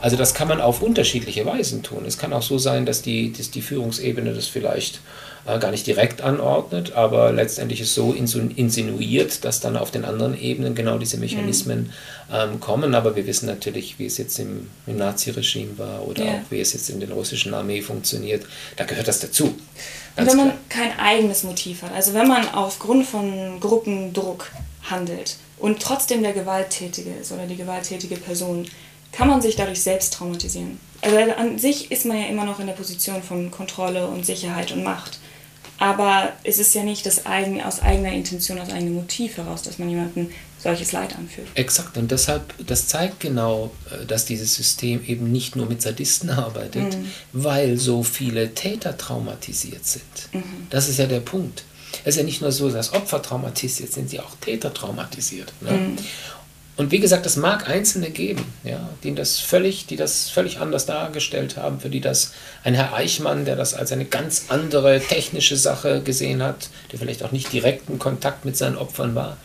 Also 0.02 0.18
das 0.18 0.34
kann 0.34 0.48
man 0.48 0.62
auf 0.62 0.82
unterschiedliche 0.82 1.46
Weisen 1.46 1.84
tun. 1.84 2.06
Es 2.08 2.18
kann 2.18 2.34
auch 2.34 2.42
so 2.42 2.58
sein, 2.58 2.88
dass 2.88 3.04
die, 3.04 3.32
dass 3.32 3.52
die 3.52 3.62
Führungsebene 3.62 4.34
das 4.34 4.48
vielleicht 4.48 5.00
äh, 5.46 5.60
gar 5.60 5.70
nicht 5.70 5.86
direkt 5.86 6.22
anordnet, 6.22 6.94
aber 6.94 7.32
letztendlich 7.32 7.82
ist 7.82 7.94
so 7.94 8.12
insinuiert, 8.12 9.46
dass 9.46 9.60
dann 9.60 9.78
auf 9.78 9.92
den 9.92 10.06
anderen 10.06 10.36
Ebenen 10.36 10.74
genau 10.74 10.98
diese 10.98 11.18
Mechanismen 11.18 11.92
ähm, 12.34 12.60
kommen. 12.60 12.96
Aber 12.96 13.16
wir 13.16 13.28
wissen 13.28 13.46
natürlich, 13.46 14.00
wie 14.00 14.08
es 14.08 14.18
jetzt 14.18 14.40
im, 14.40 14.72
im 14.88 14.98
Naziregime 14.98 15.78
war 15.78 16.08
oder 16.08 16.26
ja. 16.26 16.32
auch 16.32 16.52
wie 16.52 16.62
es 16.62 16.74
jetzt 16.74 16.90
in 16.90 17.00
der 17.00 17.12
russischen 17.12 17.54
Armee 17.54 17.84
funktioniert. 17.84 18.44
Da 18.76 18.86
gehört 18.86 19.08
das 19.08 19.20
dazu. 19.20 19.54
Und 20.18 20.28
wenn 20.28 20.38
man 20.38 20.48
klar. 20.48 20.60
kein 20.70 21.00
eigenes 21.00 21.44
Motiv 21.44 21.82
hat, 21.82 21.94
also 21.94 22.14
wenn 22.14 22.28
man 22.28 22.48
aufgrund 22.54 23.06
von 23.06 23.60
Gruppendruck 23.60 24.52
handelt 24.84 25.38
und 25.58 25.82
trotzdem 25.82 26.24
der 26.24 26.34
Gewalttätige 26.34 27.12
ist 27.12 27.32
oder 27.32 27.48
die 27.48 27.58
gewalttätige 27.58 28.16
Person, 28.16 28.66
kann 29.12 29.28
man 29.28 29.42
sich 29.42 29.56
dadurch 29.56 29.82
selbst 29.82 30.14
traumatisieren. 30.14 30.80
Also 31.02 31.18
an 31.34 31.60
sich 31.60 31.92
ist 31.92 32.06
man 32.06 32.18
ja 32.18 32.28
immer 32.28 32.46
noch 32.46 32.60
in 32.60 32.68
der 32.68 32.74
Position 32.74 33.22
von 33.24 33.52
Kontrolle 33.52 34.08
und 34.08 34.26
Sicherheit 34.26 34.72
und 34.72 34.84
Macht. 34.84 35.20
Aber 35.78 36.34
es 36.44 36.58
ist 36.58 36.74
ja 36.74 36.84
nicht 36.84 37.06
das 37.06 37.26
eigen, 37.26 37.62
aus 37.62 37.82
eigener 37.82 38.12
Intention, 38.12 38.60
aus 38.60 38.70
eigenem 38.70 38.96
Motiv 38.96 39.38
heraus, 39.38 39.62
dass 39.62 39.78
man 39.78 39.90
jemanden 39.90 40.32
solches 40.58 40.92
Leid 40.92 41.16
anführt. 41.16 41.48
Exakt, 41.56 41.98
und 41.98 42.10
deshalb, 42.12 42.54
das 42.66 42.88
zeigt 42.88 43.20
genau, 43.20 43.72
äh, 43.92 44.06
dass 44.06 44.26
dieses 44.26 44.56
System 44.56 45.04
eben 45.06 45.32
nicht 45.32 45.56
nur 45.56 45.68
mit 45.68 45.82
Sadisten 45.82 46.30
arbeitet, 46.30 46.98
mhm. 46.98 47.12
weil 47.34 47.78
so 47.78 48.04
viele 48.04 48.54
Täter 48.54 48.98
traumatisiert 48.98 49.86
sind. 49.86 50.04
Mhm. 50.34 50.68
Das 50.70 50.90
ist 50.90 51.00
ja 51.00 51.06
der 51.06 51.20
Punkt. 51.20 51.64
Es 52.04 52.16
ist 52.16 52.18
ja 52.18 52.24
nicht 52.24 52.42
nur 52.42 52.52
so, 52.52 52.70
dass 52.70 52.94
Opfer 52.94 53.22
traumatisiert 53.22 53.94
sind, 53.94 54.10
sie 54.10 54.20
auch 54.20 54.36
Täter 54.42 54.74
traumatisiert. 54.74 55.54
Ne? 55.62 55.72
Mhm. 55.72 55.98
Und 56.78 56.92
wie 56.92 57.00
gesagt, 57.00 57.26
es 57.26 57.38
mag 57.38 57.70
Einzelne 57.70 58.10
geben, 58.10 58.44
ja, 58.66 58.90
die 59.02 59.16
das 59.16 59.40
völlig, 59.40 59.86
die 59.86 59.96
das 59.96 60.30
völlig 60.30 60.60
anders 60.60 60.86
dargestellt 60.86 61.56
haben, 61.56 61.80
für 61.80 61.90
die 61.90 62.02
das 62.02 62.34
ein 62.66 62.74
Herr 62.74 62.94
Eichmann, 62.94 63.46
der 63.46 63.56
das 63.56 63.74
als 63.74 63.94
eine 63.94 64.04
ganz 64.04 64.46
andere 64.50 65.00
technische 65.00 65.56
Sache 65.56 66.02
gesehen 66.02 66.44
hat, 66.44 66.70
der 66.92 67.00
vielleicht 67.00 67.24
auch 67.24 67.32
nicht 67.32 67.54
direkten 67.54 67.98
Kontakt 67.98 68.44
mit 68.44 68.58
seinen 68.58 68.76
Opfern 68.76 69.16
war. 69.16 69.38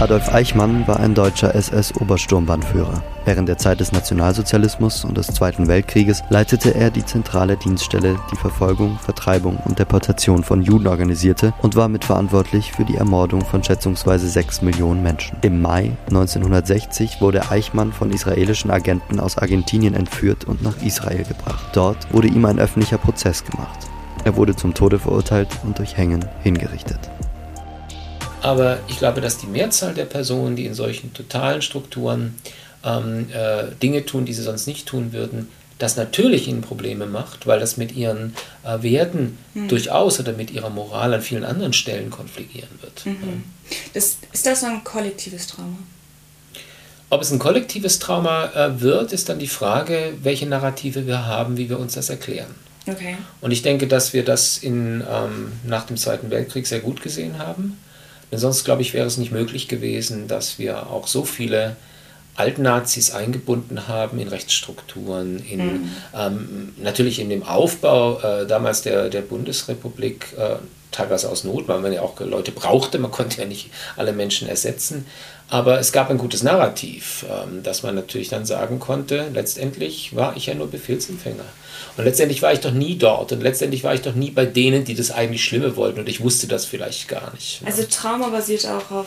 Adolf 0.00 0.32
Eichmann 0.32 0.86
war 0.86 1.00
ein 1.00 1.14
deutscher 1.14 1.54
SS-Obersturmbannführer. 1.54 3.02
Während 3.24 3.48
der 3.48 3.58
Zeit 3.58 3.80
des 3.80 3.92
Nationalsozialismus 3.92 5.04
und 5.04 5.16
des 5.16 5.28
Zweiten 5.28 5.68
Weltkrieges 5.68 6.22
leitete 6.30 6.74
er 6.74 6.90
die 6.90 7.04
zentrale 7.04 7.56
Dienststelle, 7.56 8.16
die 8.30 8.36
Verfolgung, 8.36 8.98
Vertreibung 8.98 9.56
und 9.64 9.78
Deportation 9.78 10.44
von 10.44 10.62
Juden 10.62 10.86
organisierte 10.86 11.54
und 11.62 11.76
war 11.76 11.88
mitverantwortlich 11.88 12.72
für 12.72 12.84
die 12.84 12.96
Ermordung 12.96 13.44
von 13.44 13.64
schätzungsweise 13.64 14.28
sechs 14.28 14.62
Millionen 14.62 15.02
Menschen. 15.02 15.38
Im 15.42 15.60
Mai 15.60 15.92
1960 16.08 17.20
wurde 17.20 17.50
Eichmann 17.50 17.92
von 17.92 18.10
israelischen 18.12 18.70
Agenten 18.70 19.18
aus 19.18 19.38
Argentinien 19.38 19.94
entführt 19.94 20.44
und 20.44 20.62
nach 20.62 20.80
Israel 20.82 21.24
gebracht. 21.24 21.64
Dort 21.72 22.12
wurde 22.12 22.28
ihm 22.28 22.44
ein 22.44 22.58
öffentlicher 22.58 22.98
Prozess 22.98 23.44
gemacht. 23.44 23.78
Er 24.24 24.36
wurde 24.36 24.56
zum 24.56 24.74
Tode 24.74 24.98
verurteilt 24.98 25.48
und 25.64 25.78
durch 25.78 25.96
Hängen 25.96 26.24
hingerichtet. 26.42 26.98
Aber 28.46 28.78
ich 28.86 28.98
glaube, 28.98 29.20
dass 29.20 29.38
die 29.38 29.48
Mehrzahl 29.48 29.92
der 29.92 30.04
Personen, 30.04 30.54
die 30.54 30.66
in 30.66 30.74
solchen 30.74 31.12
totalen 31.12 31.62
Strukturen 31.62 32.36
ähm, 32.84 33.26
äh, 33.32 33.74
Dinge 33.82 34.06
tun, 34.06 34.24
die 34.24 34.32
sie 34.32 34.44
sonst 34.44 34.68
nicht 34.68 34.86
tun 34.86 35.12
würden, 35.12 35.48
das 35.78 35.96
natürlich 35.96 36.46
ihnen 36.46 36.60
Probleme 36.60 37.06
macht, 37.06 37.48
weil 37.48 37.58
das 37.58 37.76
mit 37.76 37.96
ihren 37.96 38.34
äh, 38.62 38.80
Werten 38.84 39.36
mhm. 39.54 39.66
durchaus 39.66 40.20
oder 40.20 40.32
mit 40.32 40.52
ihrer 40.52 40.70
Moral 40.70 41.12
an 41.12 41.22
vielen 41.22 41.42
anderen 41.42 41.72
Stellen 41.72 42.10
konfligieren 42.10 42.70
wird. 42.82 43.04
Mhm. 43.04 43.42
Das, 43.94 44.18
ist 44.32 44.46
das 44.46 44.62
ein 44.62 44.84
kollektives 44.84 45.48
Trauma? 45.48 45.78
Ob 47.10 47.22
es 47.22 47.32
ein 47.32 47.40
kollektives 47.40 47.98
Trauma 47.98 48.52
äh, 48.54 48.80
wird, 48.80 49.12
ist 49.12 49.28
dann 49.28 49.40
die 49.40 49.48
Frage, 49.48 50.12
welche 50.22 50.46
Narrative 50.46 51.08
wir 51.08 51.26
haben, 51.26 51.56
wie 51.56 51.68
wir 51.68 51.80
uns 51.80 51.94
das 51.94 52.10
erklären. 52.10 52.54
Okay. 52.86 53.16
Und 53.40 53.50
ich 53.50 53.62
denke, 53.62 53.88
dass 53.88 54.12
wir 54.12 54.24
das 54.24 54.58
in, 54.58 55.00
ähm, 55.00 55.50
nach 55.64 55.86
dem 55.86 55.96
Zweiten 55.96 56.30
Weltkrieg 56.30 56.68
sehr 56.68 56.78
gut 56.78 57.02
gesehen 57.02 57.38
haben. 57.38 57.76
Denn 58.30 58.38
sonst, 58.38 58.64
glaube 58.64 58.82
ich, 58.82 58.94
wäre 58.94 59.06
es 59.06 59.18
nicht 59.18 59.32
möglich 59.32 59.68
gewesen, 59.68 60.28
dass 60.28 60.58
wir 60.58 60.90
auch 60.90 61.06
so 61.06 61.24
viele 61.24 61.76
Altnazis 62.34 63.12
eingebunden 63.12 63.88
haben 63.88 64.18
in 64.18 64.28
Rechtsstrukturen, 64.28 65.38
in, 65.38 65.64
mhm. 65.64 65.90
ähm, 66.14 66.74
natürlich 66.76 67.18
in 67.18 67.30
dem 67.30 67.42
Aufbau 67.42 68.20
äh, 68.20 68.46
damals 68.46 68.82
der, 68.82 69.08
der 69.08 69.22
Bundesrepublik, 69.22 70.34
äh, 70.36 70.56
teilweise 70.96 71.28
aus 71.28 71.44
Not, 71.44 71.68
weil 71.68 71.80
man 71.80 71.92
ja 71.92 72.02
auch 72.02 72.18
Leute 72.20 72.52
brauchte, 72.52 72.98
man 72.98 73.10
konnte 73.10 73.40
ja 73.40 73.46
nicht 73.46 73.70
alle 73.96 74.12
Menschen 74.12 74.48
ersetzen. 74.48 75.06
Aber 75.48 75.78
es 75.78 75.92
gab 75.92 76.10
ein 76.10 76.18
gutes 76.18 76.42
Narrativ, 76.42 77.24
ähm, 77.30 77.62
dass 77.62 77.82
man 77.82 77.94
natürlich 77.94 78.28
dann 78.28 78.46
sagen 78.46 78.80
konnte, 78.80 79.28
letztendlich 79.32 80.16
war 80.16 80.36
ich 80.36 80.46
ja 80.46 80.54
nur 80.54 80.68
Befehlsempfänger. 80.68 81.44
Und 81.96 82.04
letztendlich 82.04 82.42
war 82.42 82.52
ich 82.52 82.60
doch 82.60 82.72
nie 82.72 82.96
dort 82.98 83.32
und 83.32 83.42
letztendlich 83.42 83.84
war 83.84 83.94
ich 83.94 84.02
doch 84.02 84.14
nie 84.14 84.30
bei 84.30 84.44
denen, 84.44 84.84
die 84.84 84.94
das 84.94 85.10
eigentlich 85.10 85.44
Schlimme 85.44 85.76
wollten 85.76 86.00
und 86.00 86.08
ich 86.08 86.20
wusste 86.20 86.46
das 86.46 86.64
vielleicht 86.64 87.08
gar 87.08 87.32
nicht. 87.32 87.60
Also 87.64 87.84
Trauma 87.84 88.28
basiert 88.28 88.66
auch 88.66 88.90
auf 88.90 89.06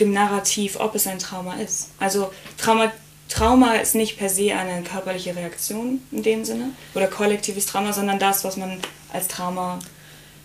dem 0.00 0.12
Narrativ, 0.12 0.78
ob 0.80 0.94
es 0.94 1.06
ein 1.06 1.18
Trauma 1.18 1.54
ist. 1.54 1.90
Also 2.00 2.32
Trauma, 2.58 2.92
Trauma 3.28 3.76
ist 3.76 3.94
nicht 3.94 4.18
per 4.18 4.28
se 4.28 4.52
eine 4.54 4.82
körperliche 4.82 5.34
Reaktion 5.34 6.02
in 6.10 6.22
dem 6.22 6.44
Sinne 6.44 6.70
oder 6.94 7.06
kollektives 7.06 7.66
Trauma, 7.66 7.92
sondern 7.92 8.18
das, 8.18 8.44
was 8.44 8.56
man 8.56 8.80
als 9.12 9.28
Trauma 9.28 9.78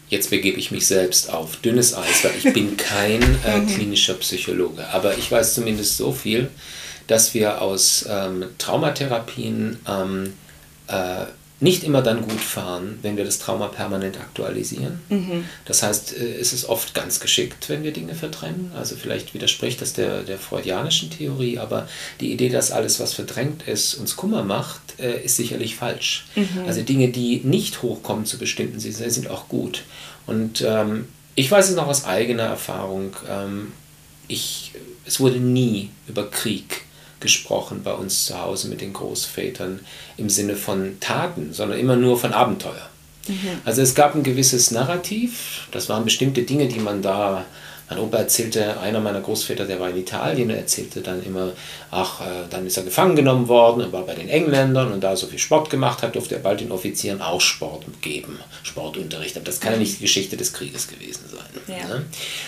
jetzt 0.09 0.29
begebe 0.29 0.59
ich 0.59 0.71
mich 0.71 0.87
selbst 0.87 1.31
auf 1.31 1.57
dünnes 1.57 1.95
Eis, 1.95 2.23
weil 2.23 2.33
ich 2.37 2.53
bin 2.53 2.77
kein 2.77 3.21
äh, 3.45 3.61
klinischer 3.73 4.15
Psychologe. 4.15 4.87
Aber 4.89 5.17
ich 5.17 5.31
weiß 5.31 5.53
zumindest 5.53 5.97
so 5.97 6.11
viel, 6.11 6.49
dass 7.07 7.33
wir 7.33 7.61
aus 7.61 8.05
ähm, 8.09 8.45
Traumatherapien 8.57 9.79
ähm, 9.87 10.33
äh, 10.87 11.25
nicht 11.59 11.83
immer 11.83 12.03
dann 12.03 12.21
gut 12.21 12.39
fahren, 12.39 12.99
wenn 13.01 13.17
wir 13.17 13.25
das 13.25 13.39
Trauma 13.39 13.67
permanent 13.67 14.19
aktualisieren. 14.19 14.99
Mhm. 15.09 15.45
Das 15.65 15.81
heißt, 15.81 16.15
äh, 16.15 16.35
es 16.39 16.53
ist 16.53 16.65
oft 16.65 16.93
ganz 16.93 17.19
geschickt, 17.19 17.67
wenn 17.69 17.83
wir 17.83 17.91
Dinge 17.91 18.13
verdrängen. 18.13 18.71
Also 18.75 18.95
vielleicht 18.95 19.33
widerspricht 19.33 19.81
das 19.81 19.93
der, 19.93 20.21
der 20.21 20.37
freudianischen 20.37 21.09
Theorie, 21.09 21.57
aber 21.57 21.87
die 22.19 22.31
Idee, 22.31 22.49
dass 22.49 22.71
alles, 22.71 22.99
was 22.99 23.13
verdrängt 23.13 23.67
ist, 23.67 23.95
uns 23.95 24.15
Kummer 24.15 24.43
macht, 24.43 24.99
äh, 24.99 25.23
ist 25.23 25.37
sicherlich 25.37 25.75
falsch. 25.75 26.25
Mhm. 26.35 26.65
Also 26.67 26.81
Dinge, 26.81 27.09
die 27.09 27.41
nicht 27.43 27.81
hochkommen 27.81 28.25
zu 28.25 28.37
bestimmten 28.37 28.79
Saison, 28.79 29.09
sind 29.09 29.29
auch 29.29 29.47
gut. 29.47 29.83
Und 30.27 30.61
ähm, 30.61 31.07
ich 31.33 31.49
weiß 31.49 31.69
es 31.69 31.75
noch 31.75 31.87
aus 31.87 32.05
eigener 32.05 32.43
Erfahrung, 32.43 33.15
ähm, 33.29 33.71
ich, 34.27 34.73
es 35.05 35.19
wurde 35.19 35.37
nie 35.37 35.89
über 36.07 36.29
Krieg 36.29 36.83
gesprochen 37.19 37.81
bei 37.83 37.93
uns 37.93 38.25
zu 38.25 38.39
Hause 38.39 38.69
mit 38.69 38.81
den 38.81 38.93
Großvätern 38.93 39.79
im 40.17 40.29
Sinne 40.29 40.55
von 40.55 40.99
Taten, 40.99 41.53
sondern 41.53 41.79
immer 41.79 41.95
nur 41.95 42.19
von 42.19 42.33
Abenteuer. 42.33 42.89
Mhm. 43.27 43.61
Also 43.65 43.81
es 43.81 43.95
gab 43.95 44.15
ein 44.15 44.23
gewisses 44.23 44.71
Narrativ, 44.71 45.67
das 45.71 45.89
waren 45.89 46.03
bestimmte 46.05 46.43
Dinge, 46.43 46.67
die 46.67 46.79
man 46.79 47.01
da 47.01 47.45
mein 47.89 47.99
Opa 47.99 48.17
erzählte, 48.17 48.79
einer 48.79 48.99
meiner 48.99 49.21
Großväter, 49.21 49.65
der 49.65 49.79
war 49.79 49.89
in 49.89 49.97
Italien, 49.97 50.49
er 50.49 50.57
erzählte 50.57 51.01
dann 51.01 51.23
immer, 51.23 51.51
ach, 51.89 52.21
äh, 52.21 52.45
dann 52.49 52.67
ist 52.67 52.75
er 52.75 52.83
gefangen 52.83 53.15
genommen 53.15 53.47
worden 53.47 53.81
und 53.81 53.93
war 53.93 54.03
bei 54.03 54.13
den 54.13 54.27
Engländern 54.27 54.91
und 54.91 55.01
da 55.01 55.11
er 55.11 55.17
so 55.17 55.27
viel 55.27 55.39
Sport 55.39 55.69
gemacht 55.69 56.01
hat, 56.03 56.15
durfte 56.15 56.35
er 56.35 56.41
bald 56.41 56.59
den 56.59 56.71
Offizieren 56.71 57.21
auch 57.21 57.39
Sport 57.39 57.85
geben, 58.01 58.39
Sportunterricht. 58.63 59.37
Aber 59.37 59.45
das 59.45 59.61
kann 59.61 59.73
ja 59.73 59.79
nicht 59.79 59.97
die 59.97 60.01
Geschichte 60.01 60.35
des 60.35 60.51
Krieges 60.51 60.87
gewesen 60.89 61.23
sein. 61.31 61.77
Ja. 61.77 61.87
Ne? 61.87 62.05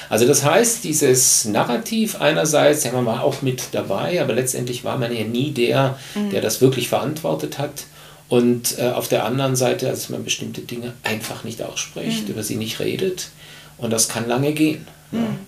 Also 0.09 0.27
das 0.27 0.43
heißt, 0.43 0.83
dieses 0.83 1.45
Narrativ 1.45 2.19
einerseits, 2.19 2.83
ja, 2.83 2.91
man 2.91 3.05
war 3.05 3.23
auch 3.23 3.41
mit 3.41 3.69
dabei, 3.71 4.21
aber 4.21 4.33
letztendlich 4.33 4.83
war 4.83 4.97
man 4.97 5.15
ja 5.15 5.23
nie 5.23 5.51
der, 5.51 5.97
mhm. 6.15 6.31
der 6.31 6.41
das 6.41 6.59
wirklich 6.59 6.89
verantwortet 6.89 7.57
hat. 7.57 7.85
Und 8.27 8.77
äh, 8.77 8.89
auf 8.89 9.07
der 9.07 9.25
anderen 9.25 9.55
Seite, 9.55 9.87
dass 9.87 10.09
man 10.09 10.23
bestimmte 10.23 10.61
Dinge 10.61 10.93
einfach 11.03 11.43
nicht 11.43 11.63
ausspricht, 11.63 12.25
mhm. 12.25 12.33
über 12.33 12.43
sie 12.43 12.57
nicht 12.57 12.79
redet. 12.79 13.29
Und 13.77 13.91
das 13.91 14.09
kann 14.09 14.27
lange 14.27 14.51
gehen. 14.51 14.85
Mhm. 15.11 15.39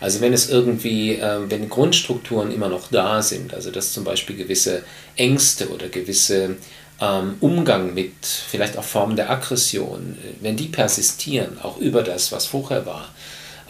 Also 0.00 0.20
wenn 0.20 0.32
es 0.32 0.50
irgendwie, 0.50 1.14
äh, 1.14 1.38
wenn 1.48 1.68
Grundstrukturen 1.68 2.52
immer 2.52 2.68
noch 2.68 2.88
da 2.90 3.22
sind, 3.22 3.54
also 3.54 3.70
dass 3.70 3.92
zum 3.92 4.04
Beispiel 4.04 4.36
gewisse 4.36 4.82
Ängste 5.16 5.70
oder 5.70 5.88
gewisse 5.88 6.56
ähm, 7.00 7.36
Umgang 7.40 7.94
mit 7.94 8.12
vielleicht 8.24 8.76
auch 8.76 8.84
Formen 8.84 9.16
der 9.16 9.30
Aggression, 9.30 10.16
äh, 10.22 10.42
wenn 10.42 10.56
die 10.56 10.66
persistieren, 10.66 11.58
auch 11.62 11.78
über 11.78 12.02
das, 12.02 12.32
was 12.32 12.46
vorher 12.46 12.84
war, 12.86 13.08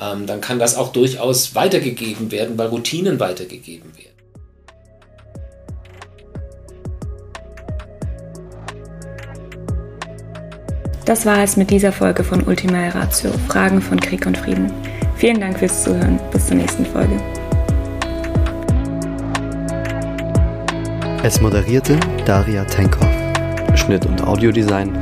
ähm, 0.00 0.26
dann 0.26 0.40
kann 0.40 0.58
das 0.58 0.76
auch 0.76 0.92
durchaus 0.92 1.54
weitergegeben 1.54 2.30
werden, 2.32 2.58
weil 2.58 2.68
Routinen 2.68 3.20
weitergegeben 3.20 3.96
werden. 3.96 4.10
Das 11.04 11.26
war 11.26 11.42
es 11.42 11.58
mit 11.58 11.70
dieser 11.70 11.92
Folge 11.92 12.24
von 12.24 12.42
Ultima 12.44 12.88
Ratio, 12.88 13.30
Fragen 13.46 13.82
von 13.82 14.00
Krieg 14.00 14.24
und 14.24 14.38
Frieden. 14.38 14.72
Vielen 15.24 15.40
Dank 15.40 15.58
fürs 15.58 15.84
Zuhören. 15.84 16.20
Bis 16.30 16.48
zur 16.48 16.58
nächsten 16.58 16.84
Folge. 16.84 17.18
Es 21.22 21.40
moderierte 21.40 21.98
Daria 22.26 22.62
Tenkhoff. 22.66 23.08
Schnitt 23.74 24.04
und 24.04 24.22
Audiodesign 24.22 24.94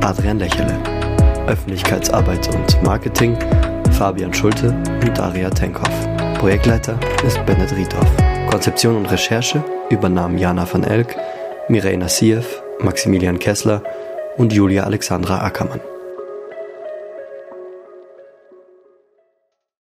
Adrian 0.00 0.38
Lächele. 0.38 0.78
Öffentlichkeitsarbeit 1.48 2.54
und 2.54 2.80
Marketing 2.84 3.36
Fabian 3.98 4.32
Schulte 4.32 4.68
und 5.02 5.18
Daria 5.18 5.50
Tenkhoff. 5.50 6.08
Projektleiter 6.38 6.96
ist 7.26 7.44
Bennett 7.44 7.74
Riedhoff. 7.74 8.06
Konzeption 8.48 8.98
und 8.98 9.06
Recherche 9.06 9.60
übernahmen 9.90 10.38
Jana 10.38 10.68
van 10.72 10.84
Elk, 10.84 11.16
Mireille 11.66 11.98
Nassiev, 11.98 12.62
Maximilian 12.78 13.40
Kessler 13.40 13.82
und 14.36 14.52
Julia 14.52 14.84
Alexandra 14.84 15.38
Ackermann. 15.38 15.80